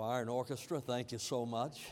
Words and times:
Choir 0.00 0.22
and 0.22 0.30
orchestra, 0.30 0.80
thank 0.80 1.12
you 1.12 1.18
so 1.18 1.44
much. 1.44 1.82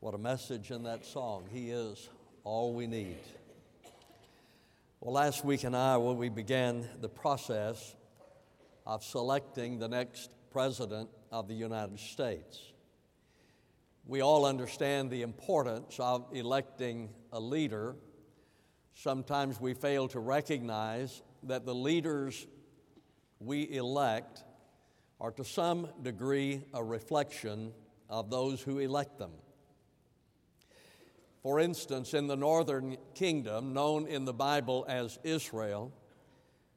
What 0.00 0.12
a 0.12 0.18
message 0.18 0.70
in 0.70 0.82
that 0.82 1.06
song. 1.06 1.46
He 1.50 1.70
is 1.70 2.10
all 2.44 2.74
we 2.74 2.86
need. 2.86 3.16
Well, 5.00 5.14
last 5.14 5.46
week 5.46 5.64
in 5.64 5.74
Iowa, 5.74 6.12
we 6.12 6.28
began 6.28 6.86
the 7.00 7.08
process 7.08 7.96
of 8.86 9.02
selecting 9.02 9.78
the 9.78 9.88
next 9.88 10.32
president 10.50 11.08
of 11.32 11.48
the 11.48 11.54
United 11.54 11.98
States, 11.98 12.60
we 14.04 14.20
all 14.20 14.44
understand 14.44 15.10
the 15.10 15.22
importance 15.22 15.96
of 15.98 16.26
electing 16.34 17.08
a 17.32 17.40
leader. 17.40 17.96
Sometimes 18.92 19.58
we 19.58 19.72
fail 19.72 20.08
to 20.08 20.20
recognize 20.20 21.22
that 21.44 21.64
the 21.64 21.74
leaders 21.74 22.46
we 23.40 23.70
elect 23.70 24.44
are 25.20 25.32
to 25.32 25.44
some 25.44 25.88
degree 26.02 26.62
a 26.72 26.82
reflection 26.82 27.72
of 28.08 28.30
those 28.30 28.62
who 28.62 28.78
elect 28.78 29.18
them. 29.18 29.32
For 31.42 31.60
instance, 31.60 32.14
in 32.14 32.26
the 32.26 32.36
northern 32.36 32.96
kingdom, 33.14 33.72
known 33.72 34.06
in 34.06 34.24
the 34.24 34.32
Bible 34.32 34.84
as 34.88 35.18
Israel, 35.24 35.92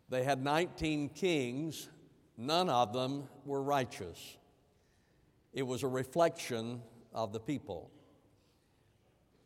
they 0.09 0.23
had 0.23 0.43
19 0.43 1.09
kings, 1.09 1.89
none 2.37 2.69
of 2.69 2.93
them 2.93 3.23
were 3.45 3.61
righteous. 3.61 4.37
It 5.53 5.63
was 5.63 5.83
a 5.83 5.87
reflection 5.87 6.81
of 7.13 7.33
the 7.33 7.39
people. 7.39 7.91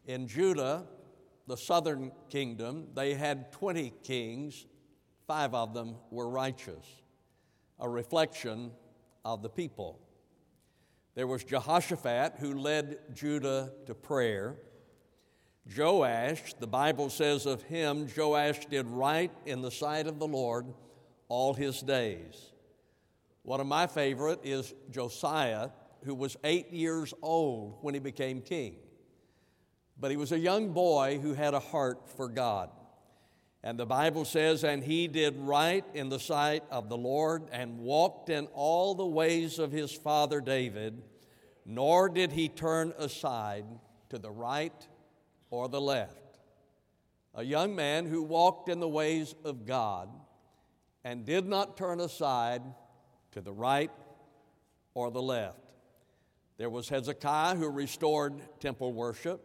In 0.05 0.27
Judah, 0.27 0.86
the 1.48 1.58
southern 1.58 2.12
kingdom, 2.30 2.88
they 2.94 3.14
had 3.14 3.52
20 3.52 3.94
kings, 4.03 4.66
five 5.27 5.53
of 5.53 5.73
them 5.73 5.95
were 6.12 6.30
righteous, 6.30 6.86
a 7.80 7.89
reflection 7.89 8.72
of 9.26 9.42
the 9.42 9.50
people. 9.50 10.00
There 11.16 11.28
was 11.28 11.44
Jehoshaphat 11.44 12.36
who 12.40 12.54
led 12.54 13.00
Judah 13.14 13.73
to 13.88 13.95
prayer. 13.95 14.56
Joash, 15.76 16.54
the 16.59 16.67
Bible 16.67 17.09
says 17.09 17.45
of 17.45 17.64
him, 17.64 18.08
Joash 18.16 18.66
did 18.67 18.86
right 18.86 19.32
in 19.45 19.62
the 19.62 19.72
sight 19.72 20.08
of 20.08 20.20
the 20.20 20.28
Lord 20.28 20.67
all 21.28 21.54
his 21.54 21.82
days. 21.82 22.52
One 23.42 23.59
of 23.59 23.67
my 23.67 23.88
favorite 23.88 24.40
is 24.44 24.73
Josiah, 24.92 25.70
who 26.04 26.14
was 26.14 26.38
eight 26.44 26.72
years 26.72 27.14
old 27.22 27.78
when 27.82 27.94
he 27.94 28.00
became 28.00 28.42
king. 28.42 28.76
But 29.98 30.12
he 30.12 30.17
was 30.17 30.32
a 30.32 30.39
young 30.39 30.72
boy 30.72 31.20
who 31.22 31.34
had 31.34 31.54
a 31.54 31.60
heart 31.60 32.10
for 32.16 32.28
God. 32.28 32.70
And 33.66 33.80
the 33.80 33.85
Bible 33.88 34.25
says, 34.25 34.63
And 34.63 34.83
he 34.83 35.08
did 35.08 35.35
right 35.38 35.83
in 35.95 36.09
the 36.09 36.19
sight 36.19 36.63
of 36.69 36.88
the 36.88 36.97
Lord 36.97 37.49
and 37.52 37.80
walked 37.80 38.30
in 38.30 38.45
all 38.53 38.94
the 38.94 39.08
ways 39.08 39.58
of 39.58 39.71
his 39.71 39.91
father 39.91 40.39
David, 40.39 41.02
nor 41.66 42.08
did 42.08 42.31
he 42.31 42.47
turn 42.47 42.93
aside 42.99 43.66
to 44.09 44.19
the 44.19 44.30
right 44.30 44.88
or 45.49 45.67
the 45.67 45.81
left. 45.81 46.38
A 47.33 47.41
young 47.41 47.75
man 47.75 48.05
who 48.05 48.21
walked 48.21 48.69
in 48.69 48.80
the 48.80 48.88
ways 48.88 49.33
of 49.43 49.66
God 49.66 50.09
and 51.03 51.25
did 51.25 51.47
not 51.47 51.75
turn 51.75 51.99
aside 51.99 52.61
to 53.31 53.41
the 53.41 53.52
right 53.52 53.91
or 54.93 55.09
the 55.09 55.23
left. 55.23 55.58
There 56.58 56.69
was 56.69 56.88
Hezekiah 56.88 57.55
who 57.55 57.67
restored 57.69 58.36
temple 58.59 58.93
worship. 58.93 59.41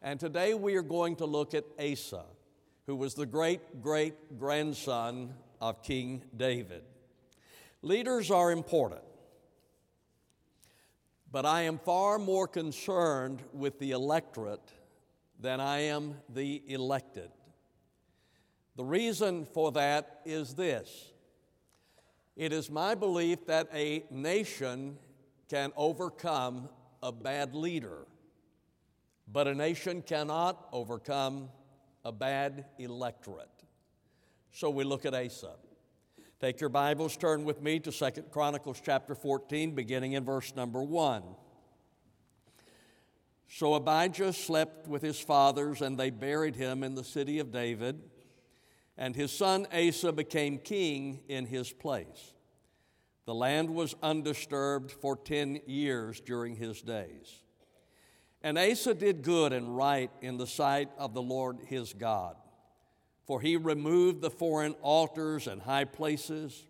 And 0.00 0.20
today 0.20 0.54
we 0.54 0.76
are 0.76 0.82
going 0.82 1.16
to 1.16 1.26
look 1.26 1.52
at 1.52 1.64
Asa 1.80 2.24
who 2.86 2.96
was 2.96 3.14
the 3.14 3.26
great 3.26 3.82
great 3.82 4.38
grandson 4.38 5.34
of 5.60 5.82
King 5.82 6.22
David. 6.36 6.82
Leaders 7.82 8.30
are 8.30 8.50
important, 8.50 9.02
but 11.30 11.44
I 11.46 11.62
am 11.62 11.78
far 11.78 12.18
more 12.18 12.48
concerned 12.48 13.42
with 13.52 13.78
the 13.78 13.92
electorate 13.92 14.72
than 15.38 15.60
I 15.60 15.80
am 15.80 16.16
the 16.28 16.62
elected. 16.66 17.30
The 18.76 18.84
reason 18.84 19.46
for 19.46 19.72
that 19.72 20.20
is 20.24 20.54
this 20.54 21.12
it 22.36 22.52
is 22.52 22.70
my 22.70 22.94
belief 22.94 23.46
that 23.46 23.68
a 23.72 24.04
nation 24.10 24.98
can 25.48 25.72
overcome 25.76 26.68
a 27.02 27.12
bad 27.12 27.54
leader, 27.54 28.06
but 29.30 29.46
a 29.46 29.54
nation 29.54 30.02
cannot 30.02 30.68
overcome 30.72 31.50
a 32.04 32.12
bad 32.12 32.66
electorate. 32.78 33.48
So 34.52 34.70
we 34.70 34.84
look 34.84 35.06
at 35.06 35.14
Asa. 35.14 35.52
Take 36.40 36.60
your 36.60 36.68
Bibles, 36.68 37.16
turn 37.16 37.44
with 37.44 37.62
me 37.62 37.80
to 37.80 37.90
Second 37.90 38.30
Chronicles 38.30 38.80
chapter 38.84 39.14
14, 39.14 39.74
beginning 39.74 40.12
in 40.12 40.24
verse 40.24 40.54
number 40.54 40.82
1. 40.82 41.22
So 43.48 43.74
Abijah 43.74 44.32
slept 44.32 44.88
with 44.88 45.00
his 45.00 45.18
fathers, 45.18 45.80
and 45.80 45.98
they 45.98 46.10
buried 46.10 46.56
him 46.56 46.82
in 46.82 46.94
the 46.94 47.04
city 47.04 47.38
of 47.38 47.50
David, 47.50 48.02
and 48.98 49.16
his 49.16 49.32
son 49.32 49.66
Asa 49.72 50.12
became 50.12 50.58
king 50.58 51.20
in 51.28 51.46
his 51.46 51.72
place. 51.72 52.34
The 53.26 53.34
land 53.34 53.70
was 53.70 53.94
undisturbed 54.02 54.90
for 54.90 55.16
10 55.16 55.60
years 55.66 56.20
during 56.20 56.56
his 56.56 56.82
days. 56.82 57.43
And 58.44 58.58
Asa 58.58 58.92
did 58.92 59.22
good 59.22 59.54
and 59.54 59.74
right 59.74 60.10
in 60.20 60.36
the 60.36 60.46
sight 60.46 60.90
of 60.98 61.14
the 61.14 61.22
Lord 61.22 61.60
his 61.66 61.94
God. 61.94 62.36
For 63.26 63.40
he 63.40 63.56
removed 63.56 64.20
the 64.20 64.30
foreign 64.30 64.74
altars 64.82 65.46
and 65.46 65.62
high 65.62 65.86
places, 65.86 66.66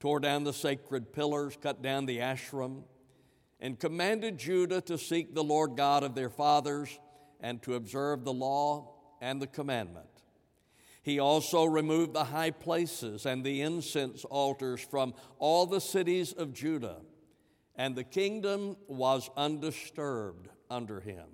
tore 0.00 0.18
down 0.18 0.44
the 0.44 0.52
sacred 0.54 1.12
pillars, 1.12 1.58
cut 1.60 1.82
down 1.82 2.06
the 2.06 2.20
Asherim, 2.20 2.84
and 3.60 3.78
commanded 3.78 4.38
Judah 4.38 4.80
to 4.80 4.96
seek 4.96 5.34
the 5.34 5.44
Lord 5.44 5.76
God 5.76 6.04
of 6.04 6.14
their 6.14 6.30
fathers 6.30 6.98
and 7.38 7.60
to 7.64 7.74
observe 7.74 8.24
the 8.24 8.32
law 8.32 8.94
and 9.20 9.42
the 9.42 9.46
commandment. 9.46 10.08
He 11.02 11.18
also 11.18 11.66
removed 11.66 12.14
the 12.14 12.24
high 12.24 12.50
places 12.50 13.26
and 13.26 13.44
the 13.44 13.60
incense 13.60 14.24
altars 14.24 14.80
from 14.80 15.12
all 15.38 15.66
the 15.66 15.82
cities 15.82 16.32
of 16.32 16.54
Judah, 16.54 17.02
and 17.76 17.94
the 17.94 18.04
kingdom 18.04 18.78
was 18.88 19.28
undisturbed 19.36 20.48
under 20.74 21.00
him. 21.00 21.26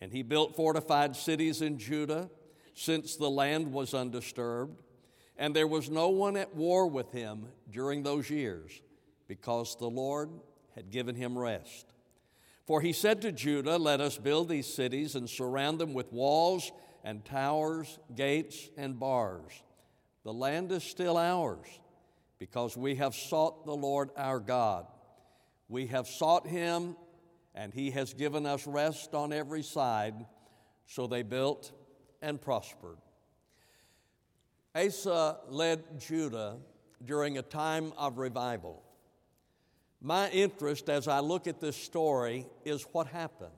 And 0.00 0.12
he 0.12 0.22
built 0.22 0.54
fortified 0.54 1.16
cities 1.16 1.62
in 1.62 1.78
Judah, 1.78 2.30
since 2.74 3.16
the 3.16 3.30
land 3.30 3.72
was 3.72 3.94
undisturbed, 3.94 4.82
and 5.36 5.54
there 5.54 5.66
was 5.66 5.88
no 5.90 6.10
one 6.10 6.36
at 6.36 6.54
war 6.54 6.86
with 6.86 7.10
him 7.12 7.46
during 7.70 8.02
those 8.02 8.28
years, 8.28 8.82
because 9.28 9.76
the 9.76 9.88
Lord 9.88 10.30
had 10.74 10.90
given 10.90 11.14
him 11.14 11.38
rest. 11.38 11.86
For 12.66 12.80
he 12.80 12.92
said 12.92 13.22
to 13.22 13.32
Judah, 13.32 13.78
Let 13.78 14.00
us 14.00 14.18
build 14.18 14.48
these 14.48 14.66
cities 14.66 15.14
and 15.14 15.28
surround 15.28 15.78
them 15.78 15.94
with 15.94 16.12
walls 16.12 16.70
and 17.02 17.24
towers, 17.24 17.98
gates 18.14 18.70
and 18.76 18.98
bars. 18.98 19.62
The 20.24 20.32
land 20.32 20.72
is 20.72 20.82
still 20.82 21.16
ours, 21.16 21.66
because 22.38 22.76
we 22.76 22.96
have 22.96 23.14
sought 23.14 23.66
the 23.66 23.76
Lord 23.76 24.10
our 24.16 24.40
God. 24.40 24.86
We 25.68 25.86
have 25.88 26.08
sought 26.08 26.46
him 26.46 26.96
and 27.54 27.72
he 27.72 27.90
has 27.92 28.14
given 28.14 28.46
us 28.46 28.66
rest 28.66 29.14
on 29.14 29.32
every 29.32 29.62
side. 29.62 30.26
So 30.86 31.06
they 31.06 31.22
built 31.22 31.72
and 32.20 32.40
prospered. 32.40 32.98
Asa 34.74 35.38
led 35.48 36.00
Judah 36.00 36.56
during 37.04 37.38
a 37.38 37.42
time 37.42 37.92
of 37.96 38.18
revival. 38.18 38.82
My 40.00 40.28
interest 40.30 40.90
as 40.90 41.06
I 41.08 41.20
look 41.20 41.46
at 41.46 41.60
this 41.60 41.76
story 41.76 42.46
is 42.64 42.82
what 42.92 43.06
happened. 43.06 43.52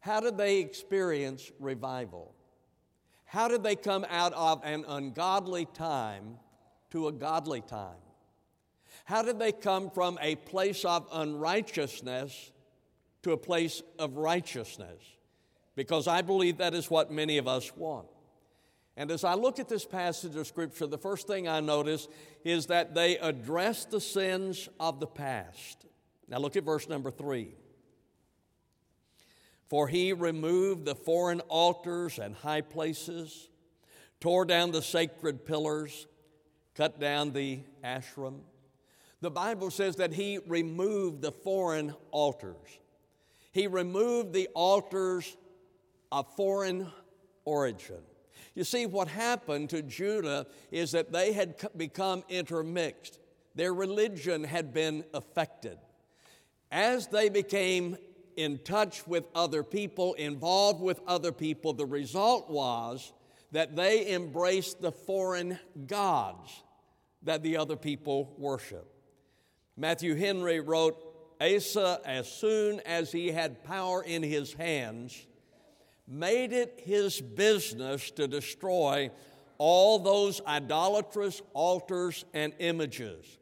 How 0.00 0.20
did 0.20 0.36
they 0.36 0.58
experience 0.58 1.50
revival? 1.58 2.34
How 3.24 3.48
did 3.48 3.62
they 3.62 3.76
come 3.76 4.04
out 4.10 4.32
of 4.32 4.60
an 4.64 4.84
ungodly 4.88 5.66
time 5.66 6.38
to 6.90 7.08
a 7.08 7.12
godly 7.12 7.60
time? 7.60 7.96
How 9.04 9.22
did 9.22 9.38
they 9.38 9.52
come 9.52 9.90
from 9.90 10.18
a 10.20 10.34
place 10.34 10.84
of 10.84 11.06
unrighteousness 11.12 12.52
to 13.22 13.32
a 13.32 13.36
place 13.36 13.82
of 13.98 14.16
righteousness 14.16 15.02
because 15.74 16.08
I 16.08 16.22
believe 16.22 16.58
that 16.58 16.74
is 16.74 16.90
what 16.90 17.10
many 17.10 17.38
of 17.38 17.46
us 17.46 17.74
want. 17.76 18.08
And 18.96 19.12
as 19.12 19.22
I 19.22 19.34
look 19.34 19.60
at 19.60 19.68
this 19.68 19.84
passage 19.84 20.34
of 20.34 20.44
Scripture, 20.46 20.88
the 20.88 20.98
first 20.98 21.28
thing 21.28 21.46
I 21.46 21.60
notice 21.60 22.08
is 22.44 22.66
that 22.66 22.96
they 22.96 23.16
address 23.18 23.84
the 23.84 24.00
sins 24.00 24.68
of 24.80 24.98
the 24.98 25.06
past. 25.06 25.86
Now 26.26 26.38
look 26.38 26.56
at 26.56 26.64
verse 26.64 26.88
number 26.88 27.12
three. 27.12 27.54
For 29.68 29.86
he 29.86 30.12
removed 30.12 30.84
the 30.84 30.96
foreign 30.96 31.40
altars 31.42 32.18
and 32.18 32.34
high 32.34 32.62
places, 32.62 33.48
tore 34.18 34.44
down 34.44 34.72
the 34.72 34.82
sacred 34.82 35.46
pillars, 35.46 36.08
cut 36.74 36.98
down 36.98 37.32
the 37.32 37.60
Asherim. 37.84 38.40
The 39.20 39.30
Bible 39.30 39.70
says 39.70 39.94
that 39.96 40.12
he 40.12 40.38
removed 40.46 41.22
the 41.22 41.32
foreign 41.32 41.94
altars. 42.10 42.80
He 43.58 43.66
removed 43.66 44.32
the 44.32 44.48
altars 44.54 45.36
of 46.12 46.32
foreign 46.36 46.92
origin. 47.44 47.98
You 48.54 48.62
see, 48.62 48.86
what 48.86 49.08
happened 49.08 49.70
to 49.70 49.82
Judah 49.82 50.46
is 50.70 50.92
that 50.92 51.10
they 51.10 51.32
had 51.32 51.56
become 51.76 52.22
intermixed. 52.28 53.18
Their 53.56 53.74
religion 53.74 54.44
had 54.44 54.72
been 54.72 55.02
affected. 55.12 55.76
As 56.70 57.08
they 57.08 57.28
became 57.30 57.96
in 58.36 58.58
touch 58.58 59.04
with 59.08 59.24
other 59.34 59.64
people, 59.64 60.14
involved 60.14 60.80
with 60.80 61.00
other 61.08 61.32
people, 61.32 61.72
the 61.72 61.84
result 61.84 62.48
was 62.48 63.12
that 63.50 63.74
they 63.74 64.14
embraced 64.14 64.80
the 64.80 64.92
foreign 64.92 65.58
gods 65.88 66.62
that 67.24 67.42
the 67.42 67.56
other 67.56 67.74
people 67.74 68.36
worship. 68.38 68.86
Matthew 69.76 70.14
Henry 70.14 70.60
wrote 70.60 71.07
Asa, 71.40 72.00
as 72.04 72.30
soon 72.30 72.80
as 72.80 73.12
he 73.12 73.30
had 73.30 73.64
power 73.64 74.02
in 74.02 74.22
his 74.22 74.52
hands, 74.52 75.26
made 76.06 76.52
it 76.52 76.80
his 76.84 77.20
business 77.20 78.10
to 78.12 78.26
destroy 78.26 79.10
all 79.58 79.98
those 79.98 80.40
idolatrous 80.46 81.42
altars 81.52 82.24
and 82.32 82.52
images, 82.58 83.38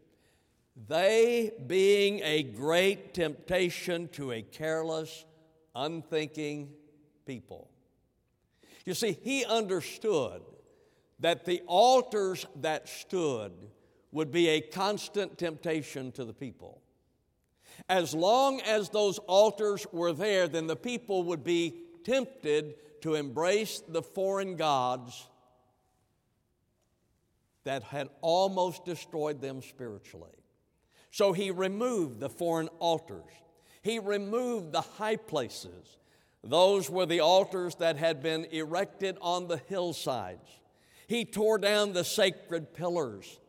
they 0.88 1.52
being 1.66 2.20
a 2.22 2.42
great 2.42 3.14
temptation 3.14 4.08
to 4.08 4.32
a 4.32 4.42
careless, 4.42 5.24
unthinking 5.74 6.70
people. 7.26 7.70
You 8.84 8.94
see, 8.94 9.18
he 9.22 9.44
understood 9.44 10.42
that 11.20 11.44
the 11.44 11.62
altars 11.66 12.46
that 12.56 12.88
stood 12.88 13.52
would 14.12 14.30
be 14.30 14.48
a 14.48 14.60
constant 14.60 15.38
temptation 15.38 16.12
to 16.12 16.24
the 16.24 16.32
people. 16.32 16.82
As 17.88 18.14
long 18.14 18.60
as 18.62 18.88
those 18.88 19.18
altars 19.20 19.86
were 19.92 20.12
there, 20.12 20.48
then 20.48 20.66
the 20.66 20.76
people 20.76 21.24
would 21.24 21.44
be 21.44 21.74
tempted 22.04 22.74
to 23.02 23.14
embrace 23.14 23.82
the 23.86 24.02
foreign 24.02 24.56
gods 24.56 25.28
that 27.64 27.82
had 27.82 28.08
almost 28.20 28.84
destroyed 28.84 29.40
them 29.40 29.60
spiritually. 29.60 30.30
So 31.10 31.32
he 31.32 31.50
removed 31.50 32.20
the 32.20 32.28
foreign 32.28 32.68
altars. 32.78 33.32
He 33.82 33.98
removed 33.98 34.72
the 34.72 34.82
high 34.82 35.16
places. 35.16 35.98
Those 36.44 36.88
were 36.88 37.06
the 37.06 37.20
altars 37.20 37.74
that 37.76 37.96
had 37.96 38.22
been 38.22 38.44
erected 38.46 39.18
on 39.20 39.48
the 39.48 39.56
hillsides. 39.56 40.48
He 41.08 41.24
tore 41.24 41.58
down 41.58 41.92
the 41.92 42.04
sacred 42.04 42.74
pillars. 42.74 43.40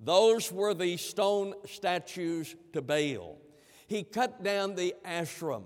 Those 0.00 0.52
were 0.52 0.74
the 0.74 0.96
stone 0.96 1.54
statues 1.66 2.54
to 2.72 2.82
Baal. 2.82 3.38
He 3.86 4.02
cut 4.02 4.42
down 4.42 4.74
the 4.74 4.94
Asherim, 5.04 5.64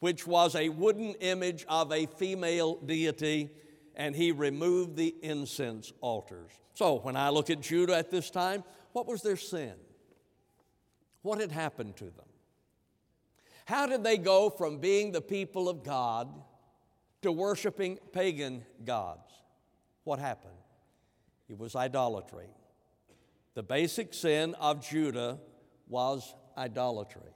which 0.00 0.26
was 0.26 0.54
a 0.54 0.68
wooden 0.68 1.14
image 1.14 1.64
of 1.68 1.92
a 1.92 2.06
female 2.06 2.76
deity, 2.76 3.50
and 3.96 4.14
he 4.14 4.32
removed 4.32 4.96
the 4.96 5.14
incense 5.22 5.92
altars. 6.00 6.50
So 6.74 6.96
when 6.96 7.16
I 7.16 7.30
look 7.30 7.50
at 7.50 7.60
Judah 7.60 7.96
at 7.96 8.10
this 8.10 8.30
time, 8.30 8.64
what 8.92 9.06
was 9.06 9.22
their 9.22 9.36
sin? 9.36 9.74
What 11.22 11.40
had 11.40 11.52
happened 11.52 11.96
to 11.96 12.04
them? 12.04 12.26
How 13.64 13.86
did 13.86 14.04
they 14.04 14.18
go 14.18 14.50
from 14.50 14.78
being 14.78 15.10
the 15.10 15.22
people 15.22 15.68
of 15.68 15.82
God 15.82 16.28
to 17.22 17.32
worshiping 17.32 17.98
pagan 18.12 18.64
gods? 18.84 19.32
What 20.04 20.18
happened? 20.18 20.52
It 21.48 21.58
was 21.58 21.74
idolatry. 21.74 22.48
The 23.54 23.62
basic 23.62 24.12
sin 24.12 24.54
of 24.54 24.86
Judah 24.86 25.38
was 25.88 26.34
idolatry. 26.56 27.32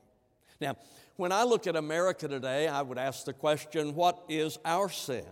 Now, 0.61 0.77
when 1.17 1.33
I 1.33 1.45
look 1.45 1.67
at 1.67 1.77
America 1.77 2.29
today, 2.29 2.69
I 2.69 2.83
would 2.83 2.99
ask 2.99 3.25
the 3.25 3.33
question 3.33 3.95
what 3.95 4.23
is 4.29 4.59
our 4.65 4.89
sin? 4.89 5.27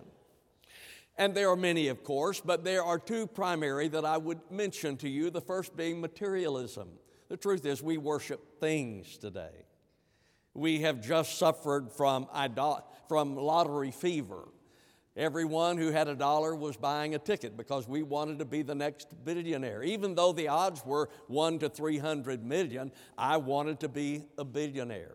And 1.19 1.35
there 1.35 1.49
are 1.49 1.57
many, 1.57 1.89
of 1.89 2.05
course, 2.05 2.41
but 2.41 2.65
there 2.65 2.85
are 2.85 2.99
two 2.99 3.27
primary 3.27 3.89
that 3.89 4.05
I 4.05 4.19
would 4.19 4.41
mention 4.51 4.97
to 4.99 5.09
you. 5.09 5.31
The 5.31 5.41
first 5.41 5.77
being 5.77 6.01
materialism. 6.01 6.89
The 7.29 7.37
truth 7.37 7.65
is, 7.65 7.83
we 7.83 7.97
worship 7.97 8.61
things 8.61 9.17
today. 9.17 9.65
We 10.53 10.81
have 10.81 11.01
just 11.01 11.39
suffered 11.39 11.91
from, 11.91 12.29
idol- 12.33 12.87
from 13.09 13.37
lottery 13.37 13.91
fever. 13.91 14.49
Everyone 15.17 15.79
who 15.79 15.91
had 15.91 16.09
a 16.09 16.15
dollar 16.15 16.55
was 16.55 16.77
buying 16.77 17.15
a 17.15 17.19
ticket 17.19 17.57
because 17.57 17.89
we 17.89 18.03
wanted 18.03 18.39
to 18.41 18.45
be 18.45 18.61
the 18.61 18.75
next 18.75 19.15
billionaire. 19.25 19.83
Even 19.83 20.15
though 20.15 20.33
the 20.33 20.49
odds 20.49 20.85
were 20.85 21.09
1 21.29 21.61
to 21.61 21.71
300 21.71 22.45
million, 22.45 22.93
I 23.17 23.39
wanted 23.39 23.81
to 23.81 23.89
be 23.89 24.25
a 24.37 24.45
billionaire. 24.45 25.15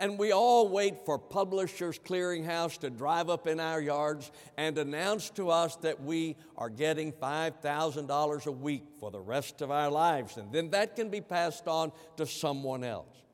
And 0.00 0.18
we 0.18 0.32
all 0.32 0.68
wait 0.68 1.04
for 1.04 1.18
Publishers 1.18 1.98
Clearinghouse 1.98 2.78
to 2.80 2.90
drive 2.90 3.28
up 3.28 3.48
in 3.48 3.58
our 3.58 3.80
yards 3.80 4.30
and 4.56 4.78
announce 4.78 5.30
to 5.30 5.50
us 5.50 5.74
that 5.76 6.00
we 6.00 6.36
are 6.56 6.68
getting 6.68 7.10
$5,000 7.10 8.46
a 8.46 8.52
week 8.52 8.84
for 9.00 9.10
the 9.10 9.18
rest 9.18 9.60
of 9.60 9.72
our 9.72 9.90
lives. 9.90 10.36
And 10.36 10.52
then 10.52 10.70
that 10.70 10.94
can 10.94 11.08
be 11.08 11.20
passed 11.20 11.66
on 11.66 11.90
to 12.16 12.26
someone 12.26 12.84
else. 12.84 13.27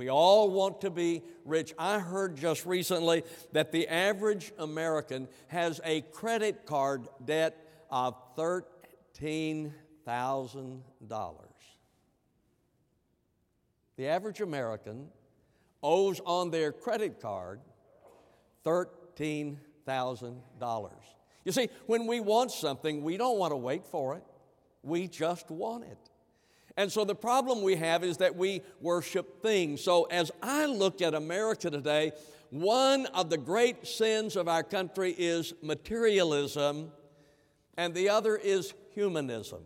We 0.00 0.08
all 0.08 0.48
want 0.48 0.80
to 0.80 0.88
be 0.88 1.20
rich. 1.44 1.74
I 1.78 1.98
heard 1.98 2.34
just 2.34 2.64
recently 2.64 3.22
that 3.52 3.70
the 3.70 3.86
average 3.86 4.50
American 4.58 5.28
has 5.48 5.78
a 5.84 6.00
credit 6.00 6.64
card 6.64 7.06
debt 7.22 7.62
of 7.90 8.14
$13,000. 8.34 9.72
The 13.98 14.06
average 14.06 14.40
American 14.40 15.10
owes 15.82 16.18
on 16.24 16.50
their 16.50 16.72
credit 16.72 17.20
card 17.20 17.60
$13,000. 18.64 20.90
You 21.44 21.52
see, 21.52 21.68
when 21.84 22.06
we 22.06 22.20
want 22.20 22.52
something, 22.52 23.02
we 23.02 23.18
don't 23.18 23.36
want 23.36 23.52
to 23.52 23.58
wait 23.58 23.86
for 23.86 24.16
it, 24.16 24.24
we 24.82 25.08
just 25.08 25.50
want 25.50 25.84
it. 25.84 26.09
And 26.80 26.90
so 26.90 27.04
the 27.04 27.14
problem 27.14 27.60
we 27.60 27.76
have 27.76 28.02
is 28.02 28.16
that 28.16 28.36
we 28.36 28.62
worship 28.80 29.42
things. 29.42 29.82
So 29.82 30.04
as 30.04 30.30
I 30.42 30.64
look 30.64 31.02
at 31.02 31.12
America 31.12 31.68
today, 31.68 32.12
one 32.48 33.04
of 33.04 33.28
the 33.28 33.36
great 33.36 33.86
sins 33.86 34.34
of 34.34 34.48
our 34.48 34.62
country 34.62 35.14
is 35.18 35.52
materialism, 35.60 36.90
and 37.76 37.92
the 37.92 38.08
other 38.08 38.34
is 38.34 38.72
humanism. 38.94 39.60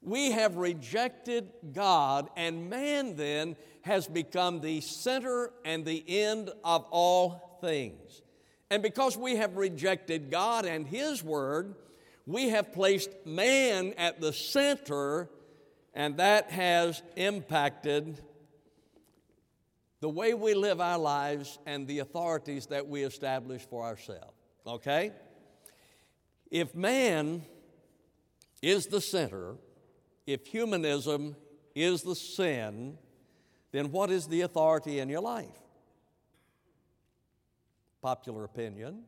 We 0.00 0.32
have 0.32 0.56
rejected 0.56 1.52
God, 1.72 2.30
and 2.36 2.68
man 2.68 3.14
then 3.14 3.54
has 3.82 4.08
become 4.08 4.60
the 4.60 4.80
center 4.80 5.52
and 5.64 5.84
the 5.84 6.04
end 6.08 6.50
of 6.64 6.84
all 6.90 7.58
things. 7.60 8.22
And 8.70 8.82
because 8.82 9.16
we 9.16 9.36
have 9.36 9.56
rejected 9.56 10.32
God 10.32 10.66
and 10.66 10.84
His 10.84 11.22
Word, 11.22 11.76
we 12.26 12.48
have 12.48 12.72
placed 12.72 13.10
man 13.24 13.94
at 13.96 14.20
the 14.20 14.32
center 14.32 15.28
and 15.94 16.16
that 16.16 16.50
has 16.50 17.02
impacted 17.16 18.20
the 20.00 20.08
way 20.08 20.34
we 20.34 20.54
live 20.54 20.80
our 20.80 20.98
lives 20.98 21.58
and 21.66 21.86
the 21.86 22.00
authorities 22.00 22.66
that 22.66 22.88
we 22.88 23.02
establish 23.02 23.62
for 23.62 23.84
ourselves. 23.84 24.34
Okay? 24.66 25.12
If 26.50 26.74
man 26.74 27.42
is 28.60 28.86
the 28.86 29.00
center, 29.00 29.56
if 30.26 30.46
humanism 30.46 31.36
is 31.74 32.02
the 32.02 32.14
sin, 32.14 32.98
then 33.70 33.90
what 33.90 34.10
is 34.10 34.26
the 34.26 34.42
authority 34.42 34.98
in 34.98 35.08
your 35.08 35.20
life? 35.20 35.46
Popular 38.02 38.44
opinion. 38.44 39.04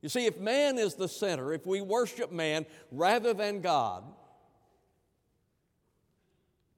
You 0.00 0.08
see, 0.08 0.26
if 0.26 0.38
man 0.38 0.78
is 0.78 0.94
the 0.94 1.08
center, 1.08 1.52
if 1.52 1.66
we 1.66 1.82
worship 1.82 2.32
man 2.32 2.64
rather 2.90 3.34
than 3.34 3.60
God, 3.60 4.04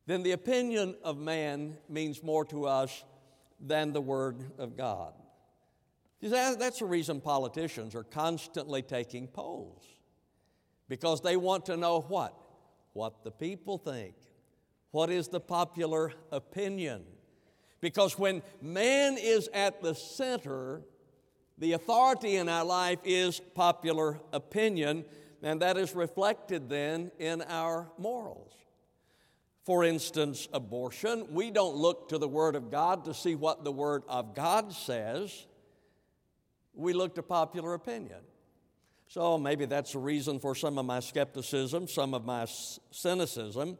then 0.07 0.23
the 0.23 0.33
opinion 0.33 0.97
of 1.03 1.17
man 1.19 1.77
means 1.89 2.23
more 2.23 2.45
to 2.47 2.67
us 2.67 3.05
than 3.61 3.93
the 3.93 4.01
Word 4.01 4.37
of 4.59 4.77
God. 4.77 5.15
That's 6.21 6.79
the 6.79 6.85
reason 6.85 7.21
politicians 7.21 7.95
are 7.95 8.05
constantly 8.05 8.83
taking 8.83 9.27
polls, 9.27 9.85
because 10.89 11.21
they 11.21 11.37
want 11.37 11.67
to 11.67 11.77
know 11.77 12.01
what? 12.01 12.35
What 12.93 13.25
the 13.25 13.31
people 13.31 13.79
think. 13.79 14.15
What 14.91 15.11
is 15.11 15.29
the 15.29 15.41
popular 15.41 16.13
opinion? 16.31 17.05
Because 17.81 18.19
when 18.19 18.43
man 18.61 19.17
is 19.19 19.49
at 19.55 19.83
the 19.83 19.95
center, 19.95 20.83
the 21.59 21.73
authority 21.73 22.37
in 22.37 22.49
our 22.49 22.65
life 22.65 22.99
is 23.05 23.41
popular 23.55 24.21
opinion, 24.33 25.05
and 25.43 25.63
that 25.63 25.77
is 25.77 25.95
reflected 25.95 26.69
then 26.69 27.11
in 27.19 27.43
our 27.43 27.91
morals. 27.99 28.53
For 29.65 29.85
instance, 29.85 30.49
abortion, 30.53 31.27
we 31.31 31.51
don't 31.51 31.77
look 31.77 32.09
to 32.09 32.19
the 32.19 32.29
Word 32.29 32.57
of 32.57 32.71
God 32.71 33.05
to 33.05 33.15
see 33.15 33.37
what 33.37 33.63
the 33.63 33.71
Word 33.71 34.03
of 34.09 34.35
God 34.35 34.73
says. 34.73 35.47
We 36.75 36.93
look 36.93 37.15
to 37.15 37.23
popular 37.23 37.75
opinion. 37.75 38.21
So 39.07 39.39
maybe 39.39 39.67
that's 39.67 39.95
a 39.95 39.99
reason 39.99 40.41
for 40.41 40.55
some 40.55 40.79
of 40.79 40.87
my 40.87 40.99
skepticism, 40.99 41.87
some 41.87 42.15
of 42.15 42.25
my 42.25 42.47
cynicism. 42.91 43.79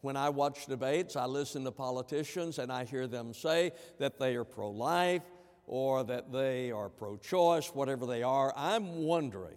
When 0.00 0.16
I 0.16 0.30
watch 0.30 0.66
debates, 0.66 1.16
I 1.16 1.26
listen 1.26 1.64
to 1.64 1.72
politicians 1.72 2.58
and 2.58 2.70
I 2.70 2.84
hear 2.84 3.06
them 3.06 3.34
say 3.34 3.72
that 3.98 4.18
they 4.18 4.36
are 4.36 4.44
pro 4.44 4.70
life 4.70 5.24
or 5.66 6.04
that 6.04 6.32
they 6.32 6.70
are 6.70 6.88
pro 6.88 7.16
choice, 7.16 7.68
whatever 7.74 8.06
they 8.06 8.22
are. 8.22 8.52
I'm 8.56 9.02
wondering 9.02 9.56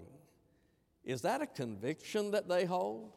is 1.03 1.21
that 1.21 1.41
a 1.41 1.47
conviction 1.47 2.31
that 2.31 2.47
they 2.47 2.65
hold? 2.65 3.11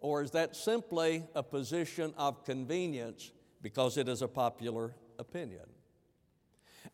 Or 0.00 0.22
is 0.22 0.30
that 0.32 0.56
simply 0.56 1.24
a 1.34 1.42
position 1.42 2.14
of 2.16 2.44
convenience 2.44 3.30
because 3.62 3.96
it 3.96 4.08
is 4.08 4.22
a 4.22 4.28
popular 4.28 4.94
opinion? 5.18 5.66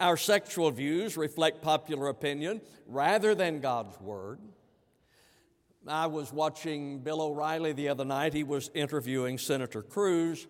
Our 0.00 0.16
sexual 0.16 0.70
views 0.72 1.16
reflect 1.16 1.62
popular 1.62 2.08
opinion 2.08 2.60
rather 2.86 3.34
than 3.34 3.60
God's 3.60 3.98
Word. 4.00 4.40
I 5.86 6.06
was 6.08 6.32
watching 6.32 6.98
Bill 6.98 7.22
O'Reilly 7.22 7.72
the 7.72 7.88
other 7.88 8.04
night. 8.04 8.34
He 8.34 8.42
was 8.42 8.70
interviewing 8.74 9.38
Senator 9.38 9.82
Cruz, 9.82 10.48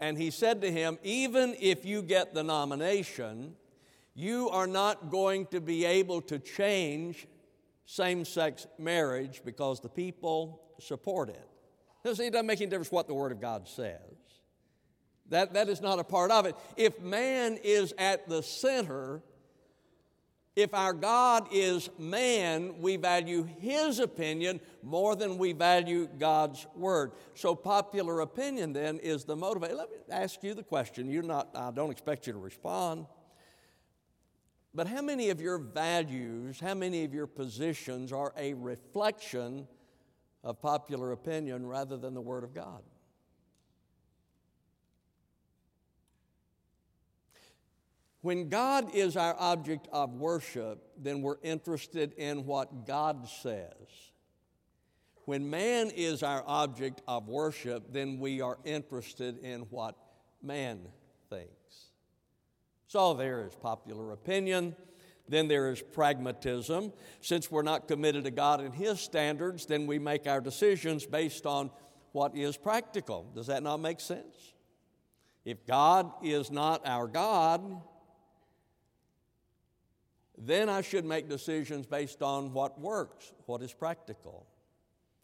and 0.00 0.18
he 0.18 0.32
said 0.32 0.60
to 0.62 0.72
him, 0.72 0.98
Even 1.04 1.54
if 1.60 1.84
you 1.84 2.02
get 2.02 2.34
the 2.34 2.42
nomination, 2.42 3.54
you 4.14 4.50
are 4.50 4.66
not 4.66 5.08
going 5.08 5.46
to 5.46 5.60
be 5.60 5.84
able 5.84 6.20
to 6.22 6.40
change 6.40 7.28
same 7.84 8.24
sex 8.24 8.66
marriage 8.76 9.42
because 9.44 9.80
the 9.80 9.88
people 9.88 10.60
support 10.80 11.28
it. 11.28 11.48
See, 12.14 12.26
it 12.26 12.32
doesn't 12.32 12.46
make 12.46 12.60
any 12.60 12.70
difference 12.70 12.90
what 12.90 13.06
the 13.06 13.14
Word 13.14 13.32
of 13.32 13.40
God 13.40 13.68
says. 13.68 14.00
That, 15.28 15.54
that 15.54 15.68
is 15.68 15.80
not 15.80 15.98
a 15.98 16.04
part 16.04 16.30
of 16.30 16.46
it. 16.46 16.56
If 16.76 17.00
man 17.00 17.58
is 17.62 17.94
at 17.96 18.28
the 18.28 18.42
center, 18.42 19.22
if 20.54 20.74
our 20.74 20.92
God 20.92 21.48
is 21.50 21.88
man, 21.98 22.80
we 22.80 22.96
value 22.96 23.44
his 23.58 23.98
opinion 23.98 24.60
more 24.82 25.16
than 25.16 25.38
we 25.38 25.54
value 25.54 26.06
God's 26.18 26.66
word. 26.76 27.12
So 27.34 27.54
popular 27.54 28.20
opinion 28.20 28.74
then 28.74 28.98
is 28.98 29.24
the 29.24 29.36
motivator. 29.36 29.74
Let 29.74 29.90
me 29.90 29.96
ask 30.10 30.42
you 30.42 30.52
the 30.52 30.62
question. 30.62 31.10
You're 31.10 31.22
not, 31.22 31.48
I 31.54 31.70
don't 31.70 31.90
expect 31.90 32.26
you 32.26 32.34
to 32.34 32.38
respond. 32.38 33.06
But 34.74 34.86
how 34.86 35.00
many 35.00 35.30
of 35.30 35.40
your 35.40 35.58
values, 35.58 36.60
how 36.60 36.74
many 36.74 37.04
of 37.04 37.14
your 37.14 37.26
positions 37.26 38.12
are 38.12 38.34
a 38.36 38.52
reflection 38.52 39.66
of 40.44 40.60
popular 40.60 41.12
opinion 41.12 41.66
rather 41.66 41.96
than 41.96 42.14
the 42.14 42.20
Word 42.20 42.44
of 42.44 42.54
God? 42.54 42.82
When 48.22 48.48
God 48.48 48.94
is 48.94 49.16
our 49.16 49.34
object 49.38 49.88
of 49.92 50.14
worship, 50.14 50.78
then 50.96 51.22
we're 51.22 51.40
interested 51.42 52.12
in 52.12 52.46
what 52.46 52.86
God 52.86 53.28
says. 53.28 53.72
When 55.24 55.50
man 55.50 55.90
is 55.90 56.22
our 56.22 56.44
object 56.46 57.02
of 57.08 57.28
worship, 57.28 57.92
then 57.92 58.18
we 58.18 58.40
are 58.40 58.58
interested 58.64 59.38
in 59.38 59.62
what 59.70 59.96
man 60.40 60.80
thinks. 61.30 61.90
So 62.86 63.14
there 63.14 63.44
is 63.46 63.54
popular 63.56 64.12
opinion. 64.12 64.76
Then 65.32 65.48
there 65.48 65.70
is 65.70 65.80
pragmatism. 65.80 66.92
Since 67.22 67.50
we're 67.50 67.62
not 67.62 67.88
committed 67.88 68.24
to 68.24 68.30
God 68.30 68.60
and 68.60 68.74
His 68.74 69.00
standards, 69.00 69.64
then 69.64 69.86
we 69.86 69.98
make 69.98 70.26
our 70.26 70.42
decisions 70.42 71.06
based 71.06 71.46
on 71.46 71.70
what 72.12 72.36
is 72.36 72.58
practical. 72.58 73.26
Does 73.34 73.46
that 73.46 73.62
not 73.62 73.78
make 73.80 73.98
sense? 73.98 74.52
If 75.46 75.66
God 75.66 76.12
is 76.22 76.50
not 76.50 76.86
our 76.86 77.06
God, 77.06 77.80
then 80.36 80.68
I 80.68 80.82
should 80.82 81.06
make 81.06 81.30
decisions 81.30 81.86
based 81.86 82.20
on 82.20 82.52
what 82.52 82.78
works, 82.78 83.32
what 83.46 83.62
is 83.62 83.72
practical. 83.72 84.46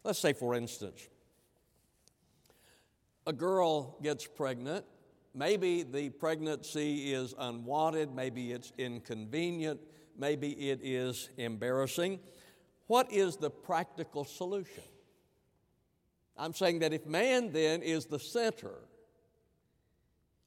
Let's 0.03 0.17
say, 0.17 0.33
for 0.33 0.55
instance, 0.55 1.07
a 3.27 3.33
girl 3.33 3.95
gets 4.01 4.25
pregnant. 4.25 4.85
Maybe 5.35 5.83
the 5.83 6.09
pregnancy 6.09 7.13
is 7.13 7.35
unwanted, 7.37 8.11
maybe 8.11 8.51
it's 8.51 8.73
inconvenient, 8.79 9.79
maybe 10.19 10.49
it 10.69 10.79
is 10.83 11.29
embarrassing. 11.37 12.19
What 12.87 13.11
is 13.11 13.37
the 13.37 13.49
practical 13.49 14.25
solution? 14.25 14.83
I'm 16.37 16.53
saying 16.53 16.79
that 16.79 16.93
if 16.93 17.05
man 17.05 17.51
then 17.51 17.81
is 17.81 18.05
the 18.05 18.19
center, 18.19 18.75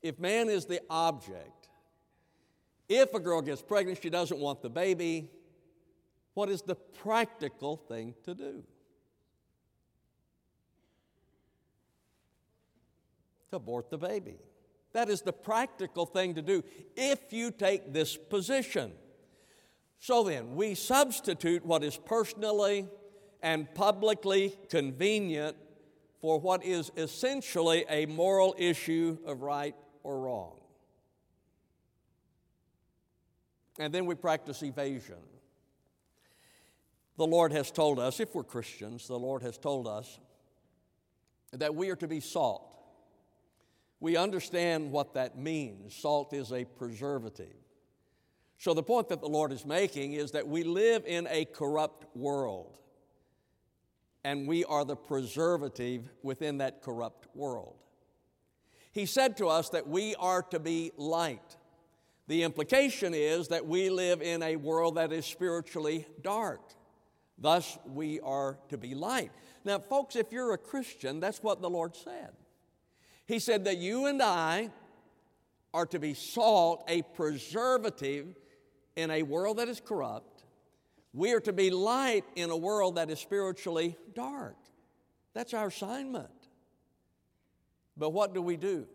if 0.02 0.18
man 0.18 0.48
is 0.48 0.66
the 0.66 0.80
object, 0.90 1.68
if 2.88 3.14
a 3.14 3.20
girl 3.20 3.40
gets 3.42 3.62
pregnant, 3.62 4.00
she 4.02 4.10
doesn't 4.10 4.38
want 4.38 4.62
the 4.62 4.70
baby, 4.70 5.30
what 6.34 6.48
is 6.48 6.62
the 6.62 6.74
practical 6.74 7.76
thing 7.76 8.14
to 8.24 8.34
do? 8.34 8.64
To 13.50 13.56
abort 13.56 13.90
the 13.90 13.98
baby. 13.98 14.36
That 14.92 15.08
is 15.08 15.22
the 15.22 15.32
practical 15.32 16.06
thing 16.06 16.34
to 16.34 16.42
do 16.42 16.64
if 16.96 17.32
you 17.32 17.50
take 17.50 17.92
this 17.92 18.16
position. 18.16 18.92
So 20.02 20.24
then, 20.24 20.56
we 20.56 20.74
substitute 20.74 21.64
what 21.64 21.84
is 21.84 21.96
personally 21.96 22.88
and 23.40 23.72
publicly 23.72 24.58
convenient 24.68 25.56
for 26.20 26.40
what 26.40 26.64
is 26.64 26.90
essentially 26.96 27.84
a 27.88 28.06
moral 28.06 28.56
issue 28.58 29.16
of 29.24 29.42
right 29.42 29.76
or 30.02 30.18
wrong. 30.22 30.56
And 33.78 33.94
then 33.94 34.04
we 34.06 34.16
practice 34.16 34.64
evasion. 34.64 35.22
The 37.16 37.26
Lord 37.28 37.52
has 37.52 37.70
told 37.70 38.00
us, 38.00 38.18
if 38.18 38.34
we're 38.34 38.42
Christians, 38.42 39.06
the 39.06 39.16
Lord 39.16 39.42
has 39.42 39.56
told 39.56 39.86
us 39.86 40.18
that 41.52 41.76
we 41.76 41.90
are 41.90 41.96
to 41.96 42.08
be 42.08 42.18
salt. 42.18 42.76
We 44.00 44.16
understand 44.16 44.90
what 44.90 45.14
that 45.14 45.38
means. 45.38 45.94
Salt 45.94 46.32
is 46.32 46.52
a 46.52 46.64
preservative. 46.64 47.61
So, 48.62 48.74
the 48.74 48.82
point 48.84 49.08
that 49.08 49.20
the 49.20 49.28
Lord 49.28 49.50
is 49.50 49.66
making 49.66 50.12
is 50.12 50.30
that 50.30 50.46
we 50.46 50.62
live 50.62 51.02
in 51.04 51.26
a 51.28 51.46
corrupt 51.46 52.06
world, 52.16 52.78
and 54.22 54.46
we 54.46 54.64
are 54.64 54.84
the 54.84 54.94
preservative 54.94 56.08
within 56.22 56.58
that 56.58 56.80
corrupt 56.80 57.26
world. 57.34 57.74
He 58.92 59.04
said 59.04 59.36
to 59.38 59.48
us 59.48 59.70
that 59.70 59.88
we 59.88 60.14
are 60.14 60.42
to 60.42 60.60
be 60.60 60.92
light. 60.96 61.56
The 62.28 62.44
implication 62.44 63.14
is 63.14 63.48
that 63.48 63.66
we 63.66 63.90
live 63.90 64.22
in 64.22 64.44
a 64.44 64.54
world 64.54 64.94
that 64.94 65.10
is 65.10 65.26
spiritually 65.26 66.06
dark. 66.22 66.60
Thus, 67.36 67.76
we 67.84 68.20
are 68.20 68.60
to 68.68 68.78
be 68.78 68.94
light. 68.94 69.32
Now, 69.64 69.80
folks, 69.80 70.14
if 70.14 70.30
you're 70.30 70.52
a 70.52 70.58
Christian, 70.58 71.18
that's 71.18 71.42
what 71.42 71.62
the 71.62 71.68
Lord 71.68 71.96
said. 71.96 72.30
He 73.26 73.40
said 73.40 73.64
that 73.64 73.78
you 73.78 74.06
and 74.06 74.22
I 74.22 74.70
are 75.74 75.86
to 75.86 75.98
be 75.98 76.14
salt, 76.14 76.84
a 76.86 77.02
preservative 77.02 78.36
in 78.96 79.10
a 79.10 79.22
world 79.22 79.58
that 79.58 79.68
is 79.68 79.80
corrupt. 79.80 80.44
We 81.12 81.32
are 81.32 81.40
to 81.40 81.52
be 81.52 81.70
light 81.70 82.24
in 82.36 82.50
a 82.50 82.56
world 82.56 82.96
that 82.96 83.10
is 83.10 83.20
spiritually 83.20 83.96
dark. 84.14 84.56
That's 85.34 85.54
our 85.54 85.68
assignment. 85.68 86.30
But 87.96 88.10
what 88.10 88.34
do 88.34 88.40
we 88.40 88.56
do? 88.56 88.86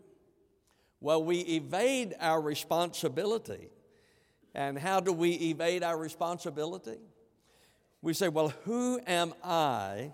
Well, 1.00 1.22
we 1.22 1.40
evade 1.40 2.14
our 2.18 2.40
responsibility. 2.40 3.70
And 4.54 4.76
how 4.78 5.00
do 5.00 5.12
we 5.12 5.32
evade 5.34 5.84
our 5.84 5.96
responsibility? 5.96 6.98
We 8.02 8.14
say, 8.14 8.28
Well, 8.28 8.52
who 8.64 9.00
am 9.06 9.34
I 9.44 10.12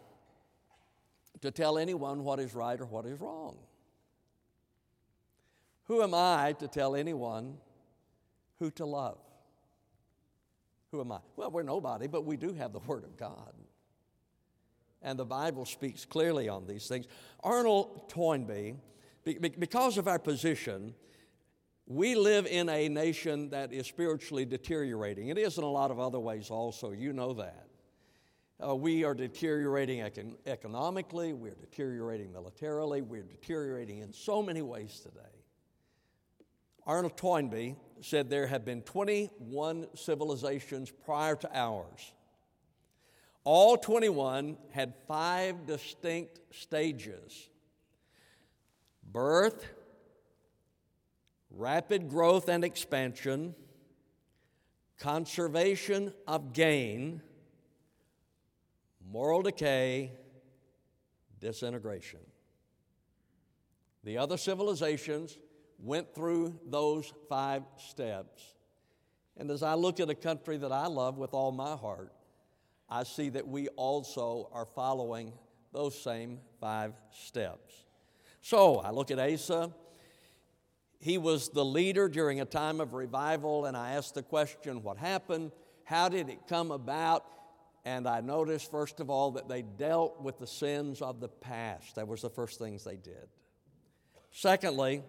to 1.41 1.51
tell 1.51 1.79
anyone 1.79 2.25
what 2.25 2.41
is 2.41 2.55
right 2.55 2.79
or 2.79 2.87
what 2.87 3.07
is 3.07 3.21
wrong? 3.21 3.57
Who 5.85 6.03
am 6.03 6.15
I 6.15 6.55
to 6.59 6.69
tell 6.69 6.95
anyone 6.95 7.59
who 8.59 8.71
to 8.73 8.87
love? 8.87 9.19
Who 10.95 11.01
am 11.01 11.11
I? 11.11 11.19
Well, 11.35 11.51
we're 11.51 11.65
nobody, 11.65 12.07
but 12.07 12.25
we 12.25 12.37
do 12.37 12.53
have 12.53 12.73
the 12.73 12.79
Word 12.79 13.03
of 13.03 13.17
God. 13.17 13.53
And 15.03 15.19
the 15.19 15.25
Bible 15.25 15.67
speaks 15.67 16.05
clearly 16.05 16.49
on 16.49 16.69
these 16.69 16.87
things. 16.87 17.07
Arnold 17.43 18.09
Toynbee 18.09 18.77
because 19.25 19.99
of 19.99 20.07
our 20.07 20.21
position, 20.21 20.95
we 21.89 22.15
live 22.15 22.47
in 22.47 22.69
a 22.69 22.89
nation 22.89 23.51
that 23.51 23.73
is 23.73 23.89
spiritually 23.89 24.45
deteriorating. 24.45 25.31
It 25.31 25.39
is 25.39 25.59
in 25.59 25.65
a 25.65 25.71
lot 25.71 25.91
of 25.91 25.99
other 25.99 26.21
ways 26.21 26.49
also, 26.49 26.93
you 26.93 27.13
know 27.13 27.33
that. 27.33 27.67
Uh, 28.65 28.77
we 28.77 29.03
are 29.03 29.15
deteriorating 29.15 29.99
econ- 29.99 30.37
economically, 30.47 31.33
we're 31.33 31.57
deteriorating 31.57 32.33
militarily, 32.33 33.03
we're 33.03 33.25
deteriorating 33.25 33.99
in 33.99 34.13
so 34.13 34.41
many 34.45 34.63
ways 34.63 35.01
today. 35.01 35.43
Arnold 36.87 37.17
Toynbee 37.17 37.75
said 38.05 38.29
there 38.29 38.47
have 38.47 38.67
been 38.67 38.83
21 38.83 39.87
civilizations 39.95 40.91
prior 40.91 41.35
to 41.37 41.49
ours. 41.57 42.13
All 43.45 43.79
21 43.79 44.59
had 44.71 44.93
five 45.09 45.65
distinct 45.67 46.41
stages 46.51 47.49
birth, 49.11 49.65
rapid 51.51 52.11
growth 52.11 52.49
and 52.49 52.63
expansion, 52.63 53.55
conservation 54.99 56.13
of 56.27 56.53
gain, 56.53 57.23
moral 59.11 59.41
decay, 59.41 60.13
disintegration. 61.41 62.21
The 64.03 64.19
other 64.19 64.37
civilizations 64.37 65.39
went 65.85 66.15
through 66.15 66.59
those 66.67 67.13
five 67.29 67.63
steps. 67.77 68.55
And 69.37 69.51
as 69.51 69.63
I 69.63 69.75
look 69.75 70.01
at 70.01 70.09
a 70.09 70.15
country 70.15 70.57
that 70.57 70.73
I 70.73 70.87
love 70.87 71.19
with 71.19 71.35
all 71.35 71.53
my 71.53 71.77
heart, 71.77 72.13
I 72.89 73.05
see 73.05 73.29
that 73.31 73.47
we 73.47 73.69
also 73.69 74.49
are 74.53 74.67
following 74.67 75.33
those 75.73 76.01
same 76.01 76.39
five 76.61 76.95
steps. 77.11 77.75
So 78.41 78.79
I 78.79 78.91
look 78.91 79.11
at 79.11 79.19
Asa. 79.19 79.73
He 81.01 81.19
was 81.19 81.51
the 81.51 81.65
leader 81.65 82.09
during 82.09 82.41
a 82.41 82.45
time 82.45 82.81
of 82.81 82.95
revival, 82.95 83.67
and 83.67 83.77
I 83.77 83.93
asked 83.93 84.15
the 84.15 84.23
question, 84.23 84.83
What 84.83 84.97
happened? 84.97 85.53
How 85.85 86.09
did 86.09 86.29
it 86.29 86.47
come 86.49 86.71
about? 86.71 87.27
And 87.85 88.09
I 88.09 88.21
noticed, 88.21 88.71
first 88.71 89.01
of 89.01 89.11
all, 89.11 89.33
that 89.33 89.49
they 89.49 89.61
dealt 89.61 90.23
with 90.23 90.39
the 90.39 90.47
sins 90.47 91.03
of 91.03 91.21
the 91.21 91.29
past. 91.29 91.97
That 91.97 92.09
was 92.09 92.23
the 92.23 92.31
first 92.31 92.59
things 92.59 92.85
they 92.85 92.97
did. 92.97 93.29
Secondly, 94.31 95.03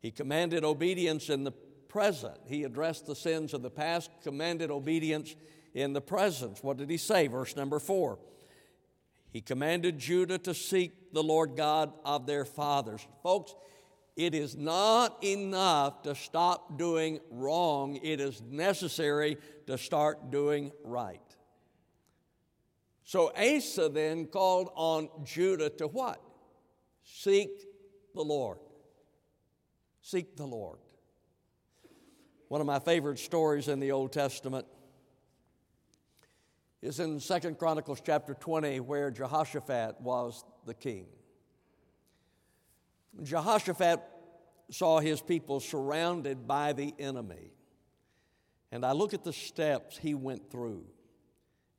he 0.00 0.10
commanded 0.10 0.64
obedience 0.64 1.28
in 1.28 1.44
the 1.44 1.52
present. 1.88 2.38
He 2.46 2.64
addressed 2.64 3.06
the 3.06 3.16
sins 3.16 3.54
of 3.54 3.62
the 3.62 3.70
past, 3.70 4.10
commanded 4.22 4.70
obedience 4.70 5.34
in 5.74 5.92
the 5.92 6.00
present. 6.00 6.58
What 6.62 6.76
did 6.76 6.90
he 6.90 6.96
say? 6.96 7.26
Verse 7.26 7.56
number 7.56 7.78
four. 7.78 8.18
He 9.30 9.40
commanded 9.40 9.98
Judah 9.98 10.38
to 10.38 10.54
seek 10.54 11.12
the 11.12 11.22
Lord 11.22 11.56
God 11.56 11.92
of 12.04 12.26
their 12.26 12.44
fathers. 12.44 13.06
Folks, 13.22 13.54
it 14.16 14.34
is 14.34 14.56
not 14.56 15.22
enough 15.22 16.02
to 16.02 16.14
stop 16.14 16.78
doing 16.78 17.20
wrong, 17.30 17.98
it 18.02 18.20
is 18.20 18.40
necessary 18.40 19.36
to 19.66 19.76
start 19.76 20.30
doing 20.30 20.72
right. 20.84 21.20
So 23.04 23.30
Asa 23.36 23.88
then 23.88 24.26
called 24.26 24.70
on 24.74 25.08
Judah 25.22 25.70
to 25.70 25.86
what? 25.86 26.20
Seek 27.04 27.50
the 28.14 28.22
Lord. 28.22 28.58
Seek 30.06 30.36
the 30.36 30.46
Lord. 30.46 30.78
One 32.46 32.60
of 32.60 32.66
my 32.68 32.78
favorite 32.78 33.18
stories 33.18 33.66
in 33.66 33.80
the 33.80 33.90
Old 33.90 34.12
Testament 34.12 34.64
is 36.80 37.00
in 37.00 37.18
Second 37.18 37.58
Chronicles 37.58 38.00
chapter 38.06 38.34
20, 38.34 38.78
where 38.78 39.10
Jehoshaphat 39.10 40.00
was 40.00 40.44
the 40.64 40.74
king. 40.74 41.06
Jehoshaphat 43.20 44.00
saw 44.70 45.00
his 45.00 45.20
people 45.20 45.58
surrounded 45.58 46.46
by 46.46 46.72
the 46.72 46.94
enemy. 47.00 47.50
And 48.70 48.86
I 48.86 48.92
look 48.92 49.12
at 49.12 49.24
the 49.24 49.32
steps 49.32 49.98
he 49.98 50.14
went 50.14 50.52
through 50.52 50.84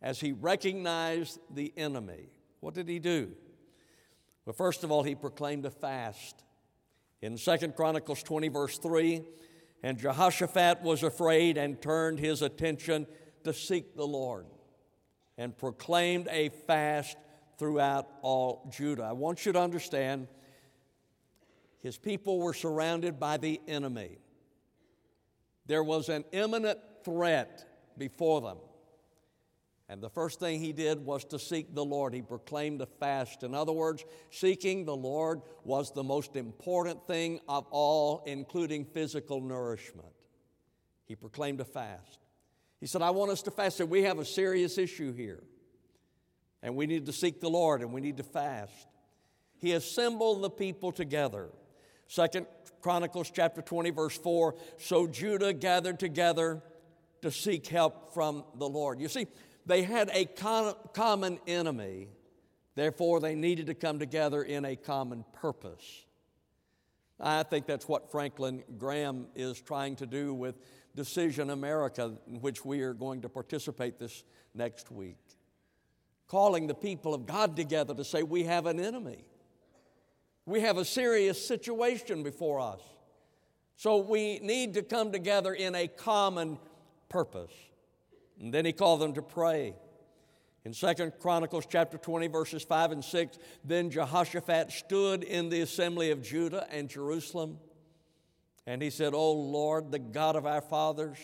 as 0.01 0.19
he 0.19 0.33
recognized 0.33 1.39
the 1.49 1.71
enemy. 1.77 2.27
What 2.59 2.73
did 2.73 2.89
he 2.89 2.99
do? 2.99 3.31
Well, 4.43 4.53
first 4.53 4.83
of 4.83 4.91
all, 4.91 5.03
he 5.03 5.15
proclaimed 5.15 5.65
a 5.65 5.71
fast. 5.71 6.43
In 7.21 7.37
Second 7.37 7.75
Chronicles 7.75 8.21
20, 8.23 8.47
verse 8.49 8.77
3, 8.77 9.21
and 9.83 9.97
Jehoshaphat 9.97 10.81
was 10.81 11.03
afraid 11.03 11.57
and 11.57 11.81
turned 11.81 12.19
his 12.19 12.41
attention 12.41 13.07
to 13.43 13.53
seek 13.53 13.95
the 13.95 14.05
Lord 14.05 14.45
and 15.37 15.57
proclaimed 15.57 16.27
a 16.29 16.49
fast 16.49 17.17
throughout 17.57 18.07
all 18.21 18.69
Judah. 18.75 19.03
I 19.03 19.13
want 19.13 19.45
you 19.45 19.53
to 19.53 19.59
understand 19.59 20.27
his 21.79 21.97
people 21.97 22.39
were 22.39 22.53
surrounded 22.53 23.19
by 23.19 23.37
the 23.37 23.61
enemy. 23.67 24.17
There 25.65 25.83
was 25.83 26.09
an 26.09 26.23
imminent 26.31 26.79
threat 27.03 27.65
before 27.97 28.41
them. 28.41 28.57
And 29.89 30.01
the 30.01 30.09
first 30.09 30.39
thing 30.39 30.59
he 30.59 30.73
did 30.73 31.05
was 31.05 31.23
to 31.25 31.39
seek 31.39 31.73
the 31.73 31.85
Lord. 31.85 32.13
He 32.13 32.21
proclaimed 32.21 32.81
a 32.81 32.85
fast. 32.85 33.43
In 33.43 33.55
other 33.55 33.71
words, 33.71 34.03
seeking 34.31 34.83
the 34.83 34.95
Lord 34.95 35.41
was 35.63 35.91
the 35.91 36.03
most 36.03 36.35
important 36.35 37.07
thing 37.07 37.39
of 37.47 37.65
all, 37.69 38.21
including 38.25 38.83
physical 38.83 39.39
nourishment. 39.39 40.09
He 41.05 41.15
proclaimed 41.15 41.61
a 41.61 41.65
fast. 41.65 42.19
He 42.81 42.85
said, 42.85 43.01
I 43.01 43.11
want 43.11 43.31
us 43.31 43.41
to 43.43 43.51
fast. 43.51 43.79
And 43.79 43.89
we 43.89 44.03
have 44.03 44.19
a 44.19 44.25
serious 44.25 44.77
issue 44.77 45.13
here. 45.13 45.41
And 46.61 46.75
we 46.75 46.85
need 46.85 47.05
to 47.05 47.13
seek 47.13 47.39
the 47.39 47.49
Lord 47.49 47.81
and 47.81 47.93
we 47.93 48.01
need 48.01 48.17
to 48.17 48.23
fast. 48.23 48.87
He 49.57 49.71
assembled 49.71 50.41
the 50.41 50.49
people 50.49 50.91
together. 50.91 51.49
Second 52.07 52.45
Chronicles 52.81 53.31
chapter 53.33 53.61
20, 53.61 53.89
verse 53.91 54.17
4. 54.17 54.55
So 54.77 55.07
Judah 55.07 55.53
gathered 55.53 55.99
together 55.99 56.61
to 57.21 57.31
seek 57.31 57.67
help 57.67 58.13
from 58.13 58.43
the 58.55 58.67
Lord. 58.67 58.99
You 58.99 59.07
see, 59.07 59.27
they 59.67 59.83
had 59.83 60.09
a 60.13 60.25
con- 60.25 60.75
common 60.93 61.39
enemy, 61.45 62.07
therefore, 62.75 63.19
they 63.19 63.35
needed 63.35 63.67
to 63.67 63.73
come 63.73 63.99
together 63.99 64.41
in 64.41 64.65
a 64.65 64.75
common 64.75 65.25
purpose. 65.33 66.05
I 67.19 67.43
think 67.43 67.65
that's 67.65 67.87
what 67.87 68.11
Franklin 68.11 68.63
Graham 68.77 69.27
is 69.35 69.59
trying 69.59 69.95
to 69.97 70.05
do 70.05 70.33
with 70.33 70.55
Decision 70.95 71.49
America, 71.49 72.13
in 72.27 72.41
which 72.41 72.63
we 72.63 72.81
are 72.81 72.93
going 72.93 73.21
to 73.21 73.29
participate 73.29 73.99
this 73.99 74.23
next 74.53 74.89
week. 74.91 75.17
Calling 76.27 76.67
the 76.67 76.73
people 76.73 77.13
of 77.13 77.25
God 77.25 77.55
together 77.55 77.93
to 77.93 78.03
say, 78.03 78.23
We 78.23 78.43
have 78.43 78.65
an 78.65 78.79
enemy. 78.79 79.25
We 80.45 80.61
have 80.61 80.77
a 80.77 80.85
serious 80.85 81.45
situation 81.45 82.23
before 82.23 82.59
us. 82.59 82.79
So 83.75 83.97
we 83.97 84.39
need 84.39 84.73
to 84.75 84.81
come 84.81 85.11
together 85.11 85.53
in 85.53 85.75
a 85.75 85.87
common 85.87 86.57
purpose. 87.09 87.51
And 88.39 88.53
then 88.53 88.65
he 88.65 88.73
called 88.73 89.01
them 89.01 89.13
to 89.13 89.21
pray. 89.21 89.73
In 90.63 90.73
Second 90.73 91.13
Chronicles 91.19 91.65
chapter 91.69 91.97
20, 91.97 92.27
verses 92.27 92.63
5 92.63 92.91
and 92.91 93.03
6, 93.03 93.37
then 93.63 93.89
Jehoshaphat 93.89 94.71
stood 94.71 95.23
in 95.23 95.49
the 95.49 95.61
assembly 95.61 96.11
of 96.11 96.21
Judah 96.21 96.67
and 96.69 96.89
Jerusalem, 96.89 97.59
and 98.65 98.81
he 98.81 98.89
said, 98.89 99.13
O 99.13 99.31
Lord, 99.31 99.91
the 99.91 99.99
God 99.99 100.35
of 100.35 100.45
our 100.45 100.59
fathers, 100.61 101.17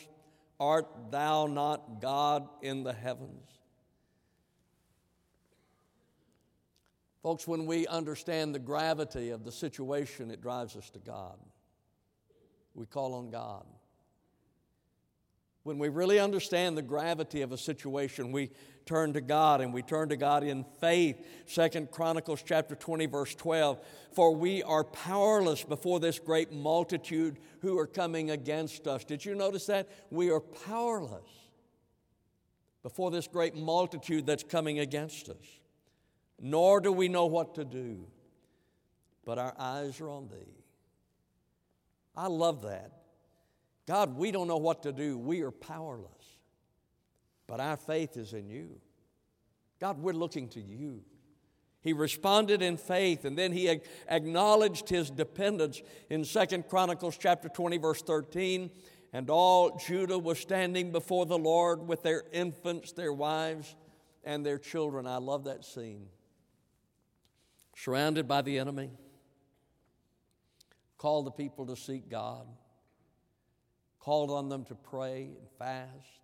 art 0.61 0.87
thou 1.11 1.47
not 1.47 1.99
God 1.99 2.47
in 2.61 2.83
the 2.83 2.93
heavens? 2.93 3.49
Folks, 7.21 7.47
when 7.47 7.65
we 7.65 7.85
understand 7.87 8.55
the 8.55 8.59
gravity 8.59 9.29
of 9.29 9.43
the 9.43 9.51
situation, 9.51 10.31
it 10.31 10.41
drives 10.41 10.75
us 10.75 10.89
to 10.89 10.99
God. 10.99 11.37
We 12.73 12.85
call 12.85 13.13
on 13.13 13.29
God. 13.29 13.65
When 15.63 15.79
we 15.79 15.87
really 15.87 16.19
understand 16.19 16.77
the 16.77 16.81
gravity 16.81 17.41
of 17.41 17.53
a 17.53 17.57
situation, 17.57 18.33
we 18.33 18.51
turn 18.85 19.13
to 19.13 19.21
God 19.21 19.61
and 19.61 19.73
we 19.73 19.81
turn 19.81 20.09
to 20.09 20.17
God 20.17 20.43
in 20.43 20.65
faith. 20.81 21.25
Second 21.45 21.89
Chronicles 21.89 22.43
chapter 22.45 22.75
20 22.75 23.05
verse 23.05 23.33
12, 23.33 23.79
for 24.11 24.35
we 24.35 24.61
are 24.63 24.83
powerless 24.83 25.63
before 25.63 26.01
this 26.01 26.19
great 26.19 26.51
multitude 26.51 27.39
who 27.61 27.79
are 27.79 27.87
coming 27.87 28.31
against 28.31 28.87
us. 28.87 29.05
Did 29.05 29.23
you 29.23 29.35
notice 29.35 29.65
that? 29.67 29.89
We 30.11 30.31
are 30.31 30.41
powerless 30.41 31.29
before 32.81 33.09
this 33.09 33.27
great 33.27 33.55
multitude 33.55 34.25
that's 34.25 34.43
coming 34.43 34.79
against 34.79 35.29
us. 35.29 35.59
Nor 36.41 36.81
do 36.81 36.91
we 36.91 37.07
know 37.07 37.25
what 37.25 37.55
to 37.55 37.63
do, 37.63 38.05
but 39.23 39.37
our 39.39 39.55
eyes 39.57 40.01
are 40.01 40.09
on 40.09 40.27
thee. 40.27 40.57
I 42.17 42.27
love 42.27 42.63
that. 42.63 42.91
God, 43.85 44.17
we 44.17 44.31
don't 44.31 44.47
know 44.47 44.57
what 44.57 44.83
to 44.83 44.91
do. 44.91 45.17
We 45.17 45.41
are 45.41 45.51
powerless. 45.51 46.09
But 47.47 47.59
our 47.59 47.77
faith 47.77 48.15
is 48.17 48.33
in 48.33 48.49
you. 48.49 48.79
God, 49.79 49.99
we're 49.99 50.13
looking 50.13 50.47
to 50.49 50.61
you. 50.61 51.01
He 51.81 51.91
responded 51.91 52.61
in 52.61 52.77
faith 52.77 53.25
and 53.25 53.37
then 53.37 53.51
he 53.51 53.81
acknowledged 54.07 54.87
his 54.87 55.09
dependence 55.09 55.81
in 56.09 56.23
Second 56.23 56.69
Chronicles 56.69 57.17
chapter 57.17 57.49
20 57.49 57.77
verse 57.77 58.01
13 58.01 58.71
and 59.11 59.29
all 59.29 59.75
Judah 59.75 60.17
was 60.17 60.39
standing 60.39 60.93
before 60.93 61.25
the 61.25 61.37
Lord 61.37 61.85
with 61.85 62.01
their 62.01 62.23
infants, 62.31 62.93
their 62.93 63.11
wives 63.11 63.75
and 64.23 64.45
their 64.45 64.57
children. 64.57 65.05
I 65.05 65.17
love 65.17 65.43
that 65.43 65.65
scene. 65.65 66.07
Surrounded 67.75 68.29
by 68.29 68.41
the 68.41 68.57
enemy, 68.59 68.91
called 70.97 71.25
the 71.25 71.31
people 71.31 71.65
to 71.65 71.75
seek 71.75 72.07
God 72.07 72.47
called 74.03 74.29
on 74.31 74.49
them 74.49 74.65
to 74.65 74.75
pray 74.75 75.29
and 75.39 75.49
fast. 75.57 76.19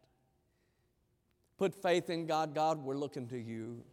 Put 1.57 1.73
faith 1.73 2.09
in 2.09 2.25
God. 2.25 2.53
God, 2.53 2.83
we're 2.83 2.97
looking 2.97 3.27
to 3.27 3.37
you. 3.37 3.83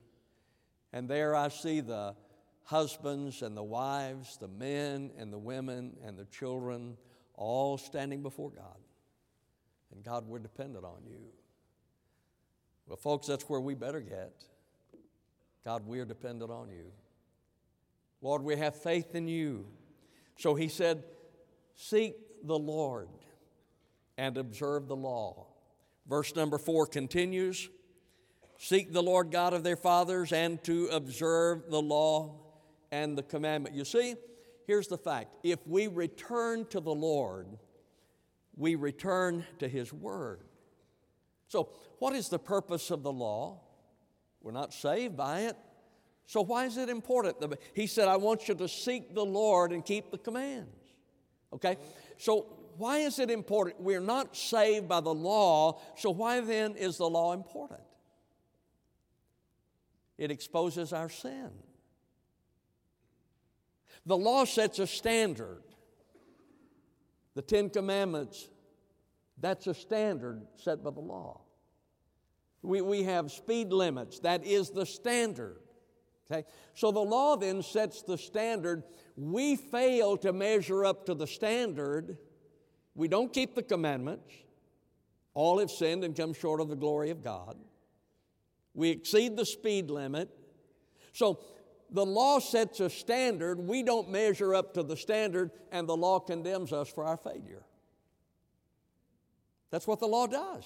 And 0.92 1.08
there 1.08 1.36
I 1.36 1.48
see 1.48 1.80
the 1.80 2.16
husbands 2.64 3.42
and 3.42 3.56
the 3.56 3.62
wives, 3.62 4.38
the 4.38 4.48
men 4.48 5.12
and 5.16 5.32
the 5.32 5.38
women 5.38 5.96
and 6.04 6.18
the 6.18 6.24
children 6.24 6.96
all 7.34 7.78
standing 7.78 8.22
before 8.22 8.50
God. 8.50 8.78
And 9.94 10.02
God, 10.02 10.26
we're 10.26 10.40
dependent 10.40 10.84
on 10.84 11.02
you. 11.08 11.20
Well, 12.88 12.96
folks, 12.96 13.28
that's 13.28 13.48
where 13.48 13.60
we 13.60 13.74
better 13.74 14.00
get. 14.00 14.32
God, 15.64 15.86
we're 15.86 16.04
dependent 16.04 16.50
on 16.50 16.70
you. 16.70 16.90
Lord, 18.20 18.42
we 18.42 18.56
have 18.56 18.74
faith 18.74 19.14
in 19.14 19.28
you. 19.28 19.66
So 20.38 20.56
he 20.56 20.68
said, 20.68 21.04
Seek 21.76 22.16
the 22.42 22.58
Lord 22.58 23.08
and 24.18 24.36
observe 24.36 24.88
the 24.88 24.96
law. 24.96 25.46
Verse 26.08 26.34
number 26.34 26.58
four 26.58 26.86
continues 26.86 27.68
Seek 28.58 28.92
the 28.92 29.02
Lord 29.02 29.30
God 29.30 29.52
of 29.52 29.62
their 29.62 29.76
fathers 29.76 30.32
and 30.32 30.62
to 30.64 30.88
observe 30.88 31.70
the 31.70 31.82
law 31.82 32.40
and 32.90 33.16
the 33.16 33.22
commandment. 33.22 33.74
You 33.74 33.84
see, 33.84 34.14
here's 34.66 34.88
the 34.88 34.98
fact 34.98 35.34
if 35.42 35.58
we 35.66 35.88
return 35.88 36.64
to 36.66 36.80
the 36.80 36.94
Lord, 36.94 37.46
we 38.56 38.74
return 38.74 39.44
to 39.58 39.68
His 39.68 39.92
Word. 39.92 40.40
So, 41.48 41.70
what 41.98 42.14
is 42.14 42.28
the 42.28 42.38
purpose 42.38 42.90
of 42.90 43.02
the 43.02 43.12
law? 43.12 43.60
We're 44.40 44.52
not 44.52 44.72
saved 44.72 45.16
by 45.16 45.42
it. 45.42 45.56
So, 46.26 46.40
why 46.42 46.64
is 46.64 46.76
it 46.76 46.88
important? 46.88 47.36
He 47.74 47.86
said, 47.86 48.08
I 48.08 48.16
want 48.16 48.48
you 48.48 48.54
to 48.54 48.68
seek 48.68 49.14
the 49.14 49.24
Lord 49.24 49.72
and 49.72 49.84
keep 49.84 50.10
the 50.10 50.18
commands. 50.18 50.70
Okay? 51.52 51.76
So, 52.18 52.46
why 52.78 52.98
is 52.98 53.18
it 53.18 53.30
important? 53.30 53.80
We're 53.80 54.00
not 54.00 54.36
saved 54.36 54.88
by 54.88 55.00
the 55.00 55.14
law, 55.14 55.80
so 55.96 56.10
why 56.10 56.40
then 56.40 56.76
is 56.76 56.98
the 56.98 57.08
law 57.08 57.32
important? 57.32 57.80
It 60.18 60.30
exposes 60.30 60.92
our 60.92 61.08
sin. 61.08 61.50
The 64.06 64.16
law 64.16 64.44
sets 64.44 64.78
a 64.78 64.86
standard. 64.86 65.62
The 67.34 67.42
Ten 67.42 67.68
Commandments, 67.68 68.48
that's 69.38 69.66
a 69.66 69.74
standard 69.74 70.46
set 70.56 70.82
by 70.82 70.90
the 70.90 71.00
law. 71.00 71.42
We, 72.62 72.80
we 72.80 73.02
have 73.02 73.30
speed 73.30 73.72
limits, 73.72 74.20
that 74.20 74.44
is 74.44 74.70
the 74.70 74.86
standard. 74.86 75.58
Okay? 76.30 76.44
So 76.74 76.90
the 76.90 77.00
law 77.00 77.36
then 77.36 77.62
sets 77.62 78.02
the 78.02 78.18
standard. 78.18 78.84
We 79.16 79.56
fail 79.56 80.16
to 80.18 80.32
measure 80.32 80.84
up 80.84 81.06
to 81.06 81.14
the 81.14 81.26
standard. 81.26 82.18
We 82.96 83.08
don't 83.08 83.32
keep 83.32 83.54
the 83.54 83.62
commandments. 83.62 84.32
All 85.34 85.58
have 85.58 85.70
sinned 85.70 86.02
and 86.02 86.16
come 86.16 86.32
short 86.32 86.60
of 86.60 86.68
the 86.68 86.76
glory 86.76 87.10
of 87.10 87.22
God. 87.22 87.56
We 88.74 88.90
exceed 88.90 89.36
the 89.36 89.44
speed 89.44 89.90
limit. 89.90 90.30
So 91.12 91.40
the 91.90 92.04
law 92.04 92.38
sets 92.40 92.80
a 92.80 92.90
standard. 92.90 93.60
We 93.60 93.82
don't 93.82 94.10
measure 94.10 94.54
up 94.54 94.74
to 94.74 94.82
the 94.82 94.96
standard, 94.96 95.50
and 95.70 95.86
the 95.86 95.96
law 95.96 96.18
condemns 96.18 96.72
us 96.72 96.88
for 96.88 97.04
our 97.04 97.18
failure. 97.18 97.64
That's 99.70 99.86
what 99.86 100.00
the 100.00 100.06
law 100.06 100.26
does. 100.26 100.64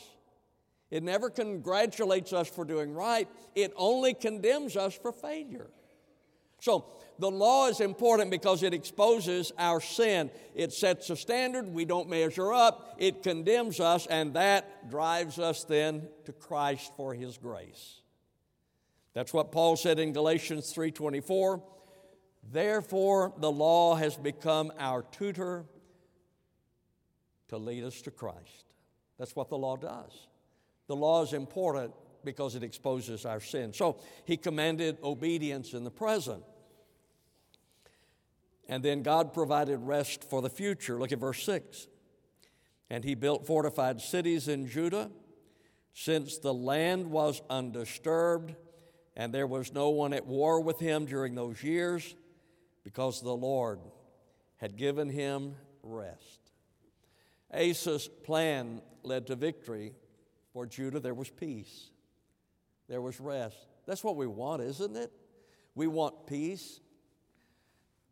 It 0.91 1.03
never 1.03 1.31
congratulates 1.31 2.33
us 2.33 2.49
for 2.49 2.65
doing 2.65 2.95
right, 2.95 3.29
it 3.55 3.73
only 3.77 4.15
condemns 4.15 4.77
us 4.77 4.95
for 4.95 5.13
failure. 5.13 5.71
So, 6.61 6.85
the 7.21 7.31
law 7.31 7.69
is 7.69 7.81
important 7.81 8.31
because 8.31 8.63
it 8.63 8.73
exposes 8.73 9.53
our 9.59 9.81
sin. 9.81 10.31
It 10.55 10.73
sets 10.73 11.11
a 11.11 11.17
standard, 11.17 11.69
we 11.69 11.85
don't 11.85 12.09
measure 12.09 12.53
up, 12.53 12.97
it 12.99 13.23
condemns 13.23 13.79
us, 13.79 14.07
and 14.07 14.35
that 14.35 14.89
drives 14.89 15.39
us 15.39 15.65
then 15.65 16.09
to 16.25 16.33
Christ 16.33 16.93
for 16.97 17.15
His 17.15 17.37
grace. 17.37 18.01
That's 19.13 19.35
what 19.35 19.53
Paul 19.53 19.77
said 19.77 19.99
in 19.99 20.13
Galatians 20.13 20.73
3:24. 20.73 21.63
Therefore, 22.43 23.35
the 23.37 23.53
law 23.53 23.97
has 23.97 24.17
become 24.17 24.73
our 24.79 25.03
tutor 25.03 25.67
to 27.49 27.59
lead 27.59 27.85
us 27.85 28.01
to 28.03 28.11
Christ. 28.11 28.75
That's 29.19 29.37
what 29.37 29.51
the 29.51 29.59
law 29.59 29.77
does. 29.77 30.27
The 30.87 30.97
law 30.97 31.23
is 31.23 31.35
important 31.35 31.93
because 32.25 32.55
it 32.55 32.63
exposes 32.63 33.27
our 33.27 33.41
sin. 33.41 33.73
So 33.73 33.99
he 34.25 34.37
commanded 34.37 34.99
obedience 35.03 35.75
in 35.75 35.85
the 35.85 35.91
present. 35.91 36.43
And 38.71 38.85
then 38.85 39.03
God 39.03 39.35
provided 39.35 39.79
rest 39.79 40.23
for 40.31 40.41
the 40.41 40.49
future. 40.49 40.97
Look 40.97 41.11
at 41.11 41.19
verse 41.19 41.43
6. 41.43 41.89
And 42.89 43.03
he 43.03 43.17
built 43.17 43.45
fortified 43.45 44.01
cities 44.01 44.47
in 44.47 44.69
Judah, 44.69 45.11
since 45.93 46.39
the 46.39 46.55
land 46.55 47.11
was 47.11 47.43
undisturbed, 47.51 48.55
and 49.17 49.35
there 49.35 49.49
was 49.49 49.73
no 49.73 49.91
one 49.91 50.13
at 50.13 50.25
war 50.25 50.61
with 50.61 50.79
him 50.79 51.05
during 51.05 51.35
those 51.35 51.65
years, 51.65 52.15
because 52.85 53.21
the 53.21 53.35
Lord 53.35 53.81
had 54.59 54.77
given 54.77 55.09
him 55.09 55.57
rest. 55.83 56.53
Asa's 57.53 58.09
plan 58.23 58.81
led 59.03 59.27
to 59.27 59.35
victory 59.35 59.95
for 60.53 60.65
Judah, 60.65 61.01
there 61.01 61.15
was 61.15 61.29
peace, 61.29 61.91
there 62.89 63.03
was 63.03 63.19
rest. 63.19 63.57
That's 63.85 64.05
what 64.05 64.15
we 64.15 64.29
want, 64.29 64.63
isn't 64.63 64.97
it? 64.97 65.11
We 65.75 65.89
want 65.89 66.29
peace. 66.29 66.81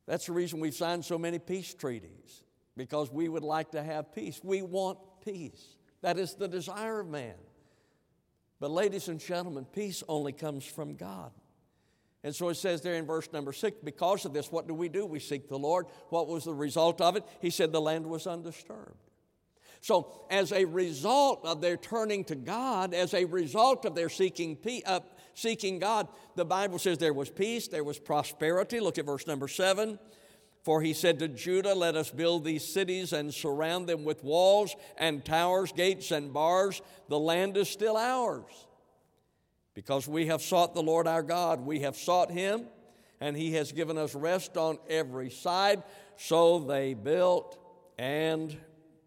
That's 0.09 0.25
the 0.25 0.33
reason 0.33 0.59
we've 0.59 0.75
signed 0.75 1.05
so 1.05 1.19
many 1.19 1.39
peace 1.39 1.75
treaties, 1.75 2.43
because 2.79 3.13
we 3.13 3.29
would 3.29 3.43
like 3.43 3.73
to 3.73 3.83
have 3.83 4.15
peace. 4.15 4.41
We 4.43 4.63
want 4.63 4.99
peace. 5.23 5.77
That 6.01 6.19
is 6.19 6.35
the 6.35 6.49
desire 6.49 7.01
of 7.01 7.09
man. 7.09 7.35
But, 8.59 8.71
ladies 8.71 9.09
and 9.09 9.21
gentlemen, 9.21 9.67
peace 9.67 10.03
only 10.09 10.33
comes 10.33 10.65
from 10.65 10.97
God. 10.97 11.31
And 12.25 12.35
so 12.35 12.49
it 12.49 12.55
says 12.55 12.81
there 12.81 12.95
in 12.95 13.05
verse 13.05 13.29
number 13.35 13.53
six, 13.53 13.77
because 13.85 14.25
of 14.25 14.33
this, 14.33 14.51
what 14.51 14.67
do 14.67 14.73
we 14.73 14.89
do? 14.89 15.05
We 15.05 15.21
seek 15.21 15.47
the 15.47 15.59
Lord. 15.59 15.87
What 16.09 16.27
was 16.27 16.45
the 16.45 16.55
result 16.55 17.03
of 17.03 17.17
it? 17.17 17.25
He 17.41 17.51
said 17.51 17.71
the 17.71 17.81
land 17.81 18.07
was 18.07 18.27
undisturbed. 18.27 18.97
So, 19.81 20.27
as 20.31 20.53
a 20.53 20.65
result 20.65 21.45
of 21.45 21.61
their 21.61 21.77
turning 21.77 22.25
to 22.25 22.35
God, 22.35 22.95
as 22.95 23.15
a 23.15 23.27
result 23.27 23.85
of 23.85 23.95
their 23.95 24.09
seeking, 24.09 24.57
peace, 24.57 24.83
uh, 24.87 25.01
seeking 25.39 25.79
God, 25.79 26.09
the 26.35 26.45
Bible 26.45 26.79
says 26.79 26.99
there 26.99 27.13
was 27.13 27.31
peace, 27.31 27.69
there 27.69 27.85
was 27.85 27.99
prosperity. 27.99 28.81
Look 28.81 28.99
at 28.99 29.07
verse 29.07 29.27
number 29.27 29.49
seven. 29.49 29.99
For 30.65 30.83
he 30.83 30.93
said 30.93 31.19
to 31.21 31.29
Judah, 31.29 31.75
Let 31.75 31.97
us 31.97 32.11
build 32.11 32.45
these 32.45 32.65
cities 32.65 33.13
and 33.13 33.33
surround 33.33 33.89
them 33.89 34.05
with 34.05 34.23
walls 34.23 34.75
and 34.97 35.25
towers, 35.25 35.73
gates 35.73 36.11
and 36.11 36.33
bars. 36.33 36.83
The 37.09 37.19
land 37.19 37.57
is 37.57 37.69
still 37.71 37.97
ours. 37.97 38.67
Because 39.75 40.09
we 40.09 40.27
have 40.27 40.43
sought 40.43 40.75
the 40.75 40.83
Lord 40.83 41.07
our 41.07 41.23
God, 41.23 41.61
we 41.61 41.81
have 41.81 41.97
sought 41.97 42.31
him, 42.31 42.67
and 43.21 43.37
he 43.37 43.53
has 43.53 43.71
given 43.73 43.97
us 43.97 44.15
rest 44.15 44.57
on 44.57 44.79
every 44.89 45.31
side. 45.31 45.85
So 46.17 46.59
they 46.59 46.95
built 46.95 47.57
and 47.97 48.55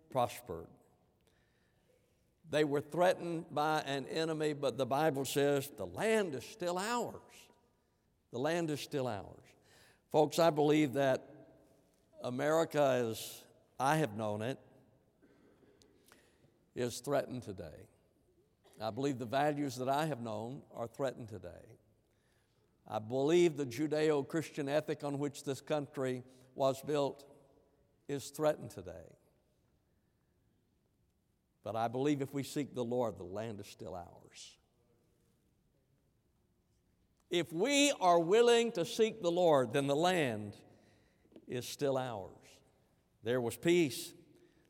prospered. 0.09 0.67
They 2.51 2.65
were 2.65 2.81
threatened 2.81 3.45
by 3.49 3.79
an 3.85 4.05
enemy, 4.07 4.51
but 4.51 4.77
the 4.77 4.85
Bible 4.85 5.23
says 5.23 5.69
the 5.77 5.85
land 5.85 6.35
is 6.35 6.43
still 6.43 6.77
ours. 6.77 7.15
The 8.33 8.39
land 8.39 8.69
is 8.69 8.81
still 8.81 9.07
ours. 9.07 9.25
Folks, 10.11 10.37
I 10.37 10.49
believe 10.49 10.93
that 10.93 11.23
America, 12.21 13.07
as 13.09 13.43
I 13.79 13.95
have 13.95 14.17
known 14.17 14.41
it, 14.41 14.59
is 16.75 16.99
threatened 16.99 17.43
today. 17.43 17.87
I 18.81 18.89
believe 18.89 19.17
the 19.17 19.25
values 19.25 19.77
that 19.77 19.87
I 19.87 20.07
have 20.07 20.21
known 20.21 20.61
are 20.75 20.87
threatened 20.87 21.29
today. 21.29 21.77
I 22.85 22.99
believe 22.99 23.55
the 23.55 23.65
Judeo 23.65 24.27
Christian 24.27 24.67
ethic 24.67 25.05
on 25.05 25.19
which 25.19 25.45
this 25.45 25.61
country 25.61 26.23
was 26.55 26.81
built 26.81 27.23
is 28.09 28.29
threatened 28.29 28.71
today. 28.71 29.15
But 31.63 31.75
I 31.75 31.87
believe 31.87 32.21
if 32.21 32.33
we 32.33 32.43
seek 32.43 32.73
the 32.73 32.83
Lord, 32.83 33.17
the 33.17 33.23
land 33.23 33.59
is 33.59 33.67
still 33.67 33.95
ours. 33.95 34.57
If 37.29 37.53
we 37.53 37.93
are 38.01 38.19
willing 38.19 38.71
to 38.73 38.83
seek 38.83 39.21
the 39.21 39.31
Lord, 39.31 39.71
then 39.71 39.87
the 39.87 39.95
land 39.95 40.55
is 41.47 41.67
still 41.67 41.97
ours. 41.97 42.29
There 43.23 43.39
was 43.39 43.55
peace, 43.55 44.11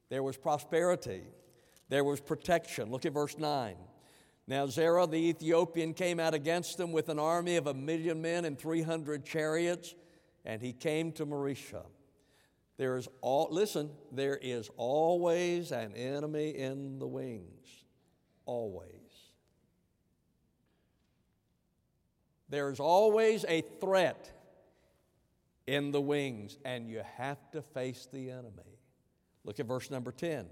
there 0.10 0.21
was 0.21 0.38
prosperity, 0.38 1.23
there 1.89 2.04
was 2.04 2.19
protection. 2.19 2.91
Look 2.91 3.06
at 3.06 3.13
verse 3.13 3.38
9. 3.38 3.75
Now, 4.47 4.67
Zerah 4.67 5.08
the 5.08 5.17
Ethiopian 5.17 5.93
came 5.93 6.19
out 6.19 6.34
against 6.34 6.77
them 6.77 6.91
with 6.91 7.10
an 7.10 7.19
army 7.19 7.56
of 7.56 7.67
a 7.67 7.73
million 7.73 8.21
men 8.21 8.45
and 8.45 8.60
300 8.60 9.25
chariots, 9.25 9.95
and 10.43 10.62
he 10.62 10.73
came 10.73 11.12
to 11.13 11.25
Mareshah. 11.25 11.86
There 12.82 12.98
is 12.98 13.08
all, 13.22 13.48
listen, 13.52 13.91
there 14.12 14.39
is 14.41 14.67
always 14.76 15.72
an 15.72 15.94
enemy 15.94 16.50
in 16.50 16.98
the 16.98 17.06
wings. 17.06 17.67
Always. 18.48 18.89
There 22.50 22.72
is 22.72 22.80
always 22.80 23.46
a 23.48 23.62
threat 23.80 24.32
in 25.67 25.91
the 25.91 26.02
wings, 26.02 26.58
and 26.65 26.89
you 26.89 27.04
have 27.17 27.52
to 27.52 27.62
face 27.62 28.08
the 28.12 28.32
enemy. 28.32 28.80
Look 29.44 29.60
at 29.60 29.67
verse 29.67 29.91
number 29.91 30.12
10. 30.12 30.48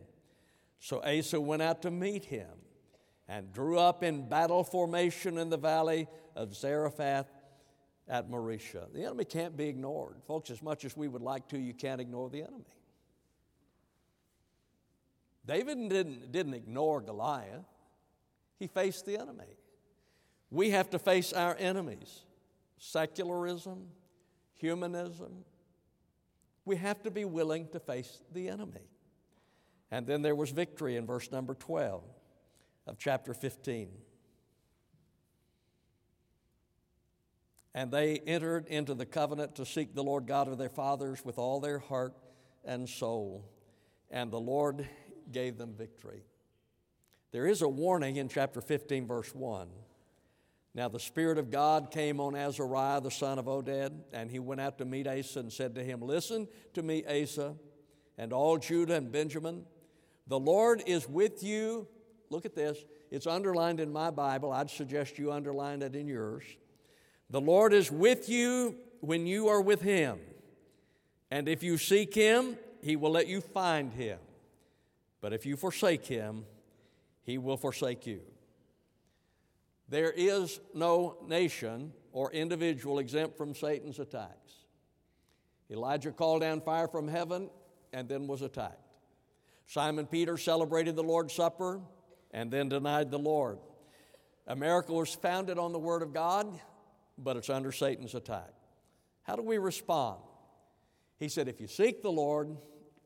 So 0.80 1.02
Asa 1.04 1.42
went 1.42 1.64
out 1.64 1.82
to 1.82 1.90
meet 1.90 2.26
him 2.26 2.60
and 3.28 3.52
drew 3.52 3.80
up 3.80 4.04
in 4.04 4.30
battle 4.30 4.64
formation 4.64 5.40
in 5.40 5.50
the 5.50 5.58
valley 5.58 6.08
of 6.36 6.56
Zarephath 6.56 7.26
at 8.10 8.30
Mareshah. 8.30 8.92
The 8.94 9.04
enemy 9.04 9.24
can't 9.24 9.56
be 9.56 9.68
ignored. 9.68 10.16
Folks, 10.28 10.50
as 10.50 10.62
much 10.62 10.84
as 10.84 10.98
we 10.98 11.08
would 11.08 11.22
like 11.22 11.48
to, 11.50 11.60
you 11.60 11.74
can't 11.74 12.02
ignore 12.02 12.30
the 12.30 12.42
enemy. 12.42 12.66
David 15.46 15.90
didn't, 15.90 16.32
didn't 16.32 16.54
ignore 16.54 17.02
Goliath, 17.02 17.66
he 18.58 18.68
faced 18.68 19.06
the 19.06 19.18
enemy. 19.18 19.58
We 20.52 20.72
have 20.72 20.90
to 20.92 21.00
face 21.00 21.32
our 21.34 21.56
enemies 21.58 22.22
secularism, 22.82 23.88
humanism. 24.54 25.44
We 26.66 26.78
have 26.78 27.02
to 27.04 27.12
be 27.12 27.26
willing 27.26 27.68
to 27.70 27.80
face 27.80 28.22
the 28.32 28.48
enemy. 28.48 28.88
And 29.92 30.08
then 30.08 30.22
there 30.22 30.36
was 30.36 30.52
victory 30.52 30.96
in 30.96 31.06
verse 31.06 31.32
number 31.32 31.56
12 31.56 32.04
of 32.88 32.98
chapter 32.98 33.34
15. 33.34 33.90
And 37.74 37.92
they 37.92 38.20
entered 38.26 38.66
into 38.68 38.96
the 38.96 39.06
covenant 39.06 39.56
to 39.56 39.66
seek 39.66 39.94
the 39.94 40.04
Lord 40.04 40.26
God 40.26 40.48
of 40.48 40.58
their 40.58 40.70
fathers 40.70 41.24
with 41.24 41.38
all 41.38 41.60
their 41.60 41.80
heart 41.80 42.14
and 42.66 42.90
soul. 42.90 43.46
And 44.10 44.32
the 44.32 44.40
Lord 44.40 44.88
gave 45.32 45.58
them 45.58 45.76
victory. 45.78 46.24
There 47.32 47.46
is 47.46 47.62
a 47.62 47.70
warning 47.70 48.16
in 48.16 48.28
chapter 48.28 48.60
15, 48.60 49.06
verse 49.06 49.36
1. 49.36 49.68
Now 50.74 50.88
the 50.88 51.00
Spirit 51.00 51.38
of 51.38 51.52
God 51.52 51.92
came 51.92 52.20
on 52.20 52.36
Azariah, 52.36 53.02
the 53.02 53.12
son 53.12 53.38
of 53.38 53.46
Oded, 53.46 53.92
and 54.14 54.32
he 54.32 54.40
went 54.40 54.62
out 54.62 54.78
to 54.80 54.86
meet 54.86 55.08
Asa 55.08 55.40
and 55.40 55.52
said 55.52 55.76
to 55.76 55.84
him, 55.84 56.02
Listen 56.02 56.48
to 56.74 56.82
me, 56.82 57.04
Asa, 57.06 57.56
and 58.18 58.34
all 58.34 58.58
Judah 58.58 58.96
and 58.96 59.12
Benjamin. 59.12 59.66
The 60.28 60.40
Lord 60.40 60.84
is 60.86 61.08
with 61.08 61.44
you. 61.44 61.88
Look 62.30 62.46
at 62.46 62.56
this. 62.56 62.78
It's 63.10 63.26
underlined 63.28 63.80
in 63.80 63.92
my 63.92 64.12
Bible. 64.12 64.52
I'd 64.52 64.70
suggest 64.70 65.18
you 65.18 65.32
underline 65.32 65.82
it 65.82 65.96
in 65.96 66.08
yours. 66.08 66.44
The 67.30 67.42
Lord 67.42 67.74
is 67.74 67.92
with 67.92 68.30
you 68.30 68.76
when 69.02 69.28
you 69.28 69.50
are 69.50 69.62
with 69.62 69.82
him. 69.82 70.20
And 71.32 71.48
if 71.48 71.62
you 71.62 71.78
seek 71.78 72.14
him, 72.14 72.58
he 72.82 72.96
will 72.96 73.12
let 73.12 73.28
you 73.28 73.42
find 73.42 73.94
him. 73.94 74.20
But 75.22 75.34
if 75.34 75.46
you 75.46 75.56
forsake 75.56 76.06
him, 76.06 76.46
he 77.24 77.38
will 77.38 77.58
forsake 77.58 78.08
you. 78.08 78.22
There 79.90 80.12
is 80.12 80.60
no 80.74 81.18
nation 81.28 81.94
or 82.12 82.32
individual 82.32 83.00
exempt 83.00 83.38
from 83.38 83.54
Satan's 83.54 84.00
attacks. 84.00 84.54
Elijah 85.72 86.12
called 86.12 86.42
down 86.42 86.62
fire 86.62 86.88
from 86.88 87.08
heaven 87.08 87.50
and 87.94 88.08
then 88.08 88.28
was 88.28 88.42
attacked. 88.42 88.78
Simon 89.68 90.08
Peter 90.08 90.38
celebrated 90.38 90.96
the 90.96 91.04
Lord's 91.04 91.34
Supper 91.34 91.82
and 92.32 92.50
then 92.50 92.70
denied 92.70 93.12
the 93.12 93.20
Lord. 93.20 93.60
America 94.48 94.94
was 94.94 95.14
founded 95.14 95.60
on 95.60 95.72
the 95.72 95.80
Word 95.80 96.02
of 96.02 96.14
God, 96.14 96.60
but 97.24 97.38
it's 97.38 97.50
under 97.50 97.72
Satan's 97.72 98.16
attack. 98.16 98.54
How 99.24 99.36
do 99.36 99.44
we 99.44 99.58
respond? 99.58 100.20
He 101.18 101.30
said, 101.30 101.48
If 101.48 101.60
you 101.60 101.68
seek 101.68 102.02
the 102.02 102.12
Lord, 102.12 102.58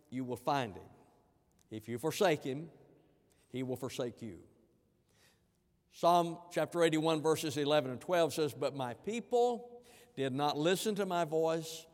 you 0.10 0.23
will 0.23 0.38
find 0.38 0.76
him. 0.76 0.84
If 1.71 1.89
you 1.89 1.97
forsake 1.97 2.43
him, 2.43 2.69
he 3.49 3.63
will 3.63 3.76
forsake 3.76 4.21
you. 4.21 4.38
Psalm 5.91 6.38
chapter 6.52 6.84
81, 6.84 7.21
verses 7.21 7.58
11 7.58 7.91
and 7.91 8.02
12 8.02 8.34
says, 8.34 8.54
But 8.54 8.76
my 8.76 8.93
people 8.93 9.69
did 10.15 10.34
not 10.34 10.58
listen 10.58 10.95
to 10.95 11.06
my 11.06 11.26
voice, 11.26 11.86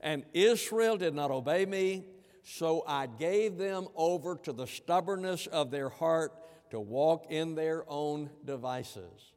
and 0.00 0.24
Israel 0.32 0.96
did 0.96 1.14
not 1.14 1.30
obey 1.30 1.66
me, 1.66 2.06
so 2.42 2.84
I 2.86 3.06
gave 3.06 3.56
them 3.56 3.88
over 3.96 4.36
to 4.36 4.52
the 4.52 4.66
stubbornness 4.66 5.46
of 5.46 5.70
their 5.70 5.88
heart 5.88 6.32
to 6.70 6.80
walk 6.80 7.26
in 7.30 7.54
their 7.54 7.84
own 7.88 8.30
devices. 8.44 9.33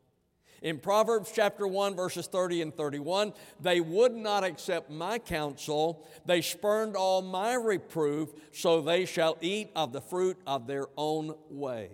In 0.62 0.80
Proverbs 0.80 1.32
chapter 1.34 1.68
1, 1.68 1.96
verses 1.96 2.28
30 2.28 2.64
and 2.64 2.76
31, 2.76 3.34
they 3.60 3.80
would 3.80 4.14
not 4.14 4.44
accept 4.44 4.90
my 4.90 5.20
counsel. 5.20 6.08
They 6.26 6.42
spurned 6.42 6.96
all 6.96 7.22
my 7.22 7.54
reproof, 7.54 8.30
so 8.52 8.82
they 8.82 9.06
shall 9.06 9.38
eat 9.42 9.70
of 9.76 9.94
the 9.94 10.02
fruit 10.02 10.38
of 10.48 10.66
their 10.66 10.88
own 10.98 11.36
way. 11.50 11.92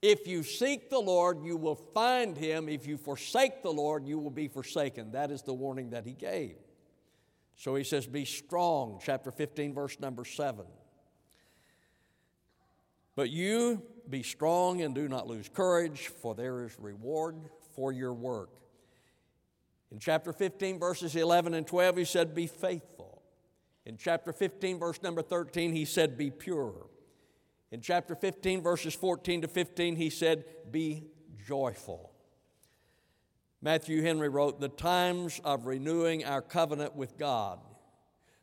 If 0.00 0.26
you 0.26 0.42
seek 0.44 0.90
the 0.90 0.98
Lord, 0.98 1.42
you 1.42 1.56
will 1.56 1.74
find 1.74 2.36
him. 2.36 2.68
If 2.68 2.86
you 2.86 2.96
forsake 2.96 3.62
the 3.62 3.72
Lord, 3.72 4.06
you 4.06 4.18
will 4.18 4.30
be 4.30 4.48
forsaken. 4.48 5.12
That 5.12 5.30
is 5.30 5.42
the 5.42 5.54
warning 5.54 5.90
that 5.90 6.06
he 6.06 6.12
gave. 6.12 6.56
So 7.56 7.74
he 7.74 7.82
says, 7.82 8.06
Be 8.06 8.24
strong, 8.24 9.00
chapter 9.04 9.32
15, 9.32 9.74
verse 9.74 9.98
number 9.98 10.24
7. 10.24 10.64
But 13.16 13.30
you 13.30 13.82
be 14.08 14.22
strong 14.22 14.80
and 14.82 14.94
do 14.94 15.08
not 15.08 15.26
lose 15.26 15.48
courage, 15.48 16.06
for 16.06 16.36
there 16.36 16.64
is 16.64 16.78
reward 16.78 17.34
for 17.78 17.92
your 17.92 18.12
work. 18.12 18.50
In 19.92 20.00
chapter 20.00 20.32
15, 20.32 20.80
verses 20.80 21.14
11 21.14 21.54
and 21.54 21.64
12, 21.64 21.98
he 21.98 22.04
said, 22.04 22.34
Be 22.34 22.48
faithful. 22.48 23.22
In 23.86 23.96
chapter 23.96 24.32
15, 24.32 24.80
verse 24.80 25.00
number 25.00 25.22
13, 25.22 25.72
he 25.72 25.84
said, 25.84 26.18
Be 26.18 26.28
pure. 26.28 26.88
In 27.70 27.80
chapter 27.80 28.16
15, 28.16 28.64
verses 28.64 28.96
14 28.96 29.42
to 29.42 29.48
15, 29.48 29.94
he 29.94 30.10
said, 30.10 30.44
Be 30.72 31.04
joyful. 31.46 32.10
Matthew 33.62 34.02
Henry 34.02 34.28
wrote, 34.28 34.58
The 34.58 34.70
times 34.70 35.40
of 35.44 35.66
renewing 35.66 36.24
our 36.24 36.42
covenant 36.42 36.96
with 36.96 37.16
God 37.16 37.60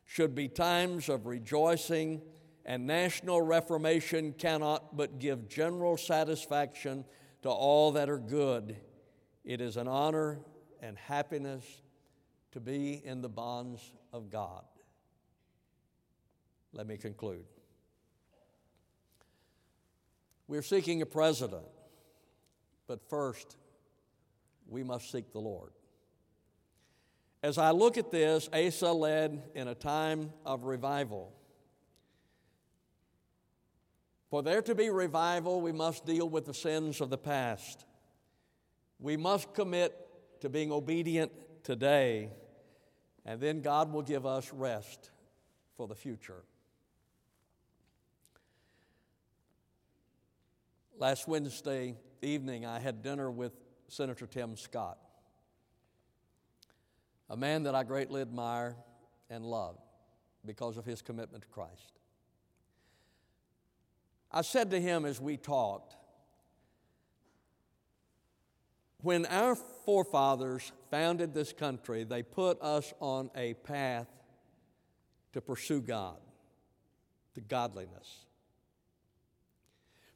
should 0.06 0.34
be 0.34 0.48
times 0.48 1.10
of 1.10 1.26
rejoicing, 1.26 2.22
and 2.64 2.86
national 2.86 3.42
reformation 3.42 4.32
cannot 4.32 4.96
but 4.96 5.18
give 5.18 5.46
general 5.46 5.98
satisfaction 5.98 7.04
to 7.42 7.50
all 7.50 7.92
that 7.92 8.08
are 8.08 8.18
good. 8.18 8.76
It 9.46 9.60
is 9.60 9.76
an 9.76 9.86
honor 9.86 10.40
and 10.82 10.98
happiness 10.98 11.64
to 12.50 12.58
be 12.58 13.00
in 13.04 13.22
the 13.22 13.28
bonds 13.28 13.80
of 14.12 14.28
God. 14.28 14.64
Let 16.72 16.88
me 16.88 16.96
conclude. 16.96 17.44
We're 20.48 20.62
seeking 20.62 21.00
a 21.00 21.06
president, 21.06 21.66
but 22.88 23.08
first, 23.08 23.56
we 24.68 24.82
must 24.82 25.12
seek 25.12 25.32
the 25.32 25.38
Lord. 25.38 25.70
As 27.42 27.56
I 27.56 27.70
look 27.70 27.96
at 27.98 28.10
this, 28.10 28.48
Asa 28.52 28.90
led 28.90 29.42
in 29.54 29.68
a 29.68 29.74
time 29.76 30.32
of 30.44 30.64
revival. 30.64 31.32
For 34.28 34.42
there 34.42 34.62
to 34.62 34.74
be 34.74 34.90
revival, 34.90 35.60
we 35.60 35.70
must 35.70 36.04
deal 36.04 36.28
with 36.28 36.46
the 36.46 36.54
sins 36.54 37.00
of 37.00 37.10
the 37.10 37.18
past. 37.18 37.84
We 38.98 39.16
must 39.16 39.52
commit 39.54 39.94
to 40.40 40.48
being 40.48 40.72
obedient 40.72 41.32
today, 41.62 42.30
and 43.24 43.40
then 43.40 43.60
God 43.60 43.92
will 43.92 44.02
give 44.02 44.24
us 44.24 44.52
rest 44.52 45.10
for 45.76 45.86
the 45.86 45.94
future. 45.94 46.44
Last 50.98 51.28
Wednesday 51.28 51.94
evening, 52.22 52.64
I 52.64 52.78
had 52.78 53.02
dinner 53.02 53.30
with 53.30 53.52
Senator 53.88 54.26
Tim 54.26 54.56
Scott, 54.56 54.98
a 57.28 57.36
man 57.36 57.64
that 57.64 57.74
I 57.74 57.84
greatly 57.84 58.22
admire 58.22 58.76
and 59.28 59.44
love 59.44 59.78
because 60.44 60.76
of 60.76 60.86
his 60.86 61.02
commitment 61.02 61.42
to 61.42 61.48
Christ. 61.48 61.98
I 64.32 64.42
said 64.42 64.70
to 64.70 64.80
him 64.80 65.04
as 65.04 65.20
we 65.20 65.36
talked, 65.36 65.96
when 69.02 69.26
our 69.26 69.54
forefathers 69.54 70.72
founded 70.90 71.34
this 71.34 71.52
country, 71.52 72.04
they 72.04 72.22
put 72.22 72.60
us 72.60 72.92
on 73.00 73.30
a 73.36 73.54
path 73.54 74.08
to 75.32 75.40
pursue 75.40 75.80
God, 75.80 76.16
to 77.34 77.40
godliness. 77.40 78.24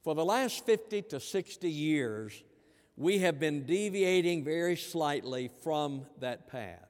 For 0.03 0.15
the 0.15 0.25
last 0.25 0.65
50 0.65 1.03
to 1.03 1.21
60 1.21 1.71
years, 1.71 2.43
we 2.97 3.19
have 3.19 3.39
been 3.39 3.67
deviating 3.67 4.45
very 4.45 4.77
slightly 4.77 5.51
from 5.63 6.07
that 6.21 6.49
path. 6.49 6.89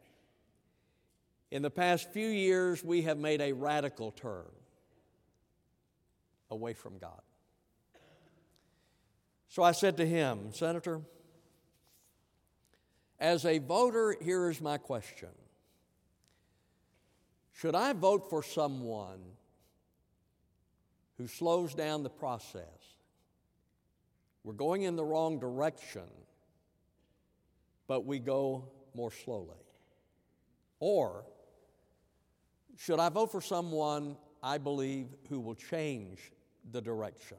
In 1.51 1.63
the 1.63 1.71
past 1.71 2.13
few 2.13 2.29
years, 2.29 2.85
we 2.85 3.03
have 3.03 3.19
made 3.19 3.41
a 3.41 3.53
radical 3.53 4.13
turn 4.13 4.47
away 6.51 6.73
from 6.73 6.99
God. 6.99 7.21
So 9.49 9.65
I 9.65 9.73
said 9.73 9.97
to 9.97 10.07
him, 10.07 10.53
Senator, 10.53 11.01
as 13.21 13.45
a 13.45 13.59
voter, 13.59 14.17
here 14.21 14.49
is 14.49 14.61
my 14.61 14.79
question 14.79 15.29
Should 17.53 17.75
I 17.75 17.93
vote 17.93 18.31
for 18.31 18.43
someone 18.43 19.21
who 21.19 21.27
slows 21.27 21.75
down 21.75 22.03
the 22.03 22.11
process? 22.11 22.65
We're 24.43 24.55
going 24.55 24.83
in 24.83 24.97
the 24.97 25.05
wrong 25.05 25.39
direction, 25.39 26.09
but 27.87 28.07
we 28.07 28.19
go 28.19 28.65
more 28.95 29.11
slowly. 29.13 29.57
Or 30.79 31.27
should 32.79 32.99
I 32.99 33.11
vote 33.11 33.31
for 33.31 33.43
someone 33.43 34.17
I 34.43 34.57
believe 34.57 35.09
who 35.29 35.41
will 35.41 35.55
change 35.55 36.33
the 36.73 36.81
direction? 36.81 37.37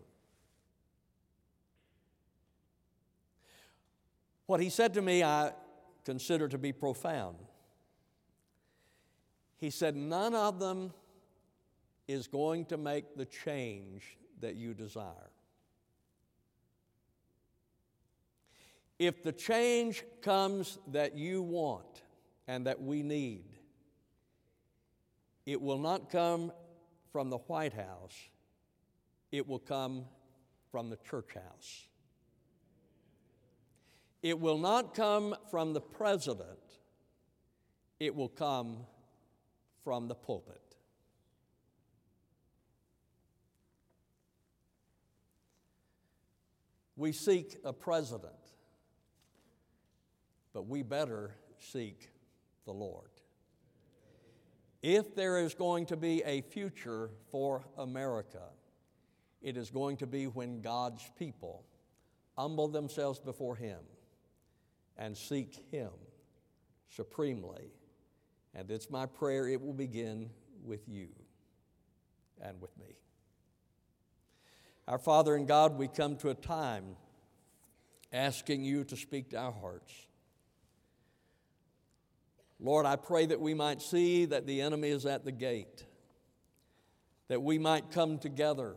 What 4.45 4.59
he 4.59 4.69
said 4.69 4.93
to 4.93 5.01
me, 5.01 5.23
I 5.23 5.53
consider 6.05 6.47
to 6.47 6.57
be 6.57 6.71
profound. 6.71 7.37
He 9.57 9.69
said, 9.69 9.95
None 9.95 10.33
of 10.33 10.59
them 10.59 10.93
is 12.07 12.27
going 12.27 12.65
to 12.65 12.77
make 12.77 13.15
the 13.15 13.25
change 13.25 14.17
that 14.39 14.55
you 14.55 14.73
desire. 14.73 15.31
If 18.99 19.23
the 19.23 19.31
change 19.31 20.03
comes 20.21 20.77
that 20.87 21.17
you 21.17 21.41
want 21.41 22.03
and 22.47 22.67
that 22.67 22.81
we 22.81 23.01
need, 23.01 23.45
it 25.45 25.61
will 25.61 25.79
not 25.79 26.09
come 26.09 26.51
from 27.11 27.29
the 27.29 27.37
White 27.37 27.73
House, 27.73 28.15
it 29.31 29.47
will 29.47 29.59
come 29.59 30.05
from 30.71 30.89
the 30.89 30.97
church 30.97 31.33
house. 31.33 31.87
It 34.21 34.39
will 34.39 34.57
not 34.57 34.93
come 34.93 35.35
from 35.49 35.73
the 35.73 35.81
president, 35.81 36.59
it 37.99 38.15
will 38.15 38.29
come 38.29 38.85
from 39.83 40.07
the 40.07 40.15
pulpit. 40.15 40.57
We 46.95 47.11
seek 47.13 47.57
a 47.63 47.73
president 47.73 48.35
but 50.53 50.67
we 50.67 50.81
better 50.81 51.35
seek 51.57 52.09
the 52.65 52.73
Lord. 52.73 53.09
If 54.81 55.15
there 55.15 55.39
is 55.39 55.53
going 55.53 55.85
to 55.87 55.97
be 55.97 56.23
a 56.23 56.41
future 56.41 57.11
for 57.31 57.63
America, 57.77 58.43
it 59.41 59.57
is 59.57 59.69
going 59.69 59.97
to 59.97 60.07
be 60.07 60.25
when 60.25 60.61
God's 60.61 61.09
people 61.17 61.63
humble 62.35 62.67
themselves 62.67 63.19
before 63.19 63.55
Him 63.55 63.79
and 65.01 65.17
seek 65.17 65.55
Him 65.71 65.89
supremely. 66.95 67.73
And 68.53 68.69
it's 68.69 68.91
my 68.91 69.07
prayer 69.07 69.47
it 69.47 69.59
will 69.59 69.73
begin 69.73 70.29
with 70.63 70.87
you 70.87 71.07
and 72.39 72.61
with 72.61 72.77
me. 72.77 72.95
Our 74.87 74.99
Father 74.99 75.35
in 75.35 75.47
God, 75.47 75.75
we 75.75 75.87
come 75.87 76.17
to 76.17 76.29
a 76.29 76.35
time 76.35 76.95
asking 78.13 78.63
you 78.63 78.83
to 78.83 78.95
speak 78.95 79.31
to 79.31 79.37
our 79.37 79.51
hearts. 79.51 79.91
Lord, 82.59 82.85
I 82.85 82.95
pray 82.95 83.25
that 83.25 83.41
we 83.41 83.55
might 83.55 83.81
see 83.81 84.25
that 84.25 84.45
the 84.45 84.61
enemy 84.61 84.89
is 84.89 85.07
at 85.07 85.25
the 85.25 85.31
gate, 85.31 85.83
that 87.27 87.41
we 87.41 87.57
might 87.57 87.89
come 87.89 88.19
together 88.19 88.75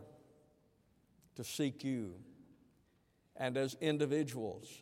to 1.35 1.43
seek 1.43 1.83
you, 1.83 2.15
and 3.35 3.57
as 3.57 3.75
individuals, 3.79 4.81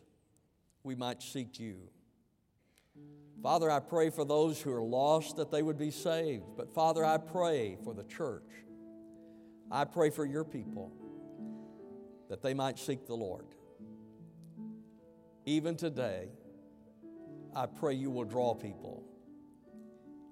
we 0.84 0.94
might 0.94 1.22
seek 1.22 1.58
you. 1.58 1.76
Father, 3.42 3.70
I 3.70 3.80
pray 3.80 4.10
for 4.10 4.24
those 4.24 4.60
who 4.60 4.72
are 4.72 4.82
lost 4.82 5.36
that 5.36 5.50
they 5.50 5.62
would 5.62 5.78
be 5.78 5.90
saved. 5.90 6.44
But 6.56 6.72
Father, 6.72 7.04
I 7.04 7.18
pray 7.18 7.76
for 7.82 7.92
the 7.92 8.04
church. 8.04 8.48
I 9.70 9.84
pray 9.84 10.10
for 10.10 10.24
your 10.24 10.44
people 10.44 10.92
that 12.28 12.42
they 12.42 12.54
might 12.54 12.78
seek 12.78 13.06
the 13.06 13.14
Lord. 13.14 13.46
Even 15.46 15.76
today, 15.76 16.28
I 17.54 17.66
pray 17.66 17.94
you 17.94 18.10
will 18.10 18.24
draw 18.24 18.54
people. 18.54 19.04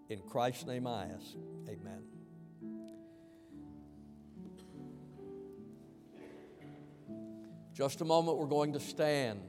In 0.08 0.20
Christ's 0.20 0.66
name 0.66 0.86
I 0.86 1.04
ask. 1.04 1.36
Amen. 1.68 2.02
Just 7.74 8.00
a 8.00 8.04
moment, 8.04 8.36
we're 8.36 8.46
going 8.46 8.74
to 8.74 8.80
stand, 8.80 9.40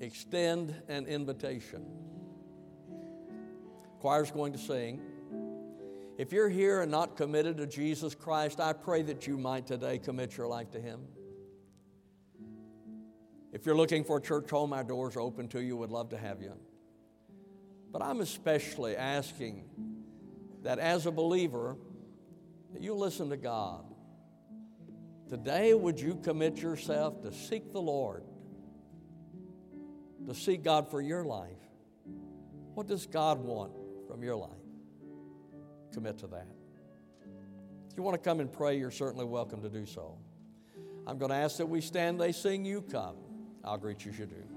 extend 0.00 0.74
an 0.88 1.06
invitation. 1.06 1.84
Choir's 4.00 4.30
going 4.30 4.52
to 4.52 4.58
sing. 4.58 5.00
If 6.16 6.32
you're 6.32 6.48
here 6.48 6.80
and 6.80 6.90
not 6.90 7.16
committed 7.16 7.58
to 7.58 7.66
Jesus 7.66 8.14
Christ, 8.14 8.60
I 8.60 8.72
pray 8.72 9.02
that 9.02 9.26
you 9.26 9.38
might 9.38 9.66
today 9.66 9.98
commit 9.98 10.36
your 10.36 10.46
life 10.48 10.70
to 10.72 10.80
Him. 10.80 11.00
If 13.52 13.66
you're 13.66 13.76
looking 13.76 14.04
for 14.04 14.18
a 14.18 14.20
church 14.20 14.50
home, 14.50 14.72
our 14.72 14.84
doors 14.84 15.16
are 15.16 15.20
open 15.20 15.48
to 15.48 15.62
you. 15.62 15.76
We'd 15.76 15.90
love 15.90 16.10
to 16.10 16.18
have 16.18 16.40
you. 16.40 16.52
But 17.92 18.02
I'm 18.02 18.20
especially 18.20 18.96
asking 18.96 19.64
that 20.62 20.78
as 20.78 21.06
a 21.06 21.10
believer, 21.10 21.76
that 22.72 22.82
you 22.82 22.94
listen 22.94 23.30
to 23.30 23.36
God. 23.36 23.84
Today, 25.28 25.74
would 25.74 26.00
you 26.00 26.16
commit 26.16 26.58
yourself 26.58 27.22
to 27.22 27.32
seek 27.32 27.72
the 27.72 27.80
Lord, 27.80 28.24
to 30.26 30.34
seek 30.34 30.62
God 30.62 30.90
for 30.90 31.00
your 31.00 31.24
life? 31.24 31.56
What 32.74 32.86
does 32.86 33.06
God 33.06 33.38
want 33.38 33.72
from 34.06 34.22
your 34.22 34.36
life? 34.36 34.50
Commit 35.92 36.18
to 36.18 36.26
that. 36.28 36.46
If 37.90 37.96
you 37.96 38.02
want 38.02 38.14
to 38.14 38.28
come 38.28 38.40
and 38.40 38.50
pray, 38.50 38.78
you're 38.78 38.90
certainly 38.90 39.24
welcome 39.24 39.60
to 39.62 39.68
do 39.68 39.84
so. 39.84 40.16
I'm 41.06 41.18
going 41.18 41.30
to 41.30 41.36
ask 41.36 41.56
that 41.56 41.66
we 41.66 41.80
stand, 41.80 42.20
they 42.20 42.32
sing, 42.32 42.64
you 42.64 42.82
come. 42.82 43.16
I'll 43.64 43.78
greet 43.78 44.04
you 44.04 44.12
as 44.12 44.18
you 44.18 44.26
do. 44.26 44.49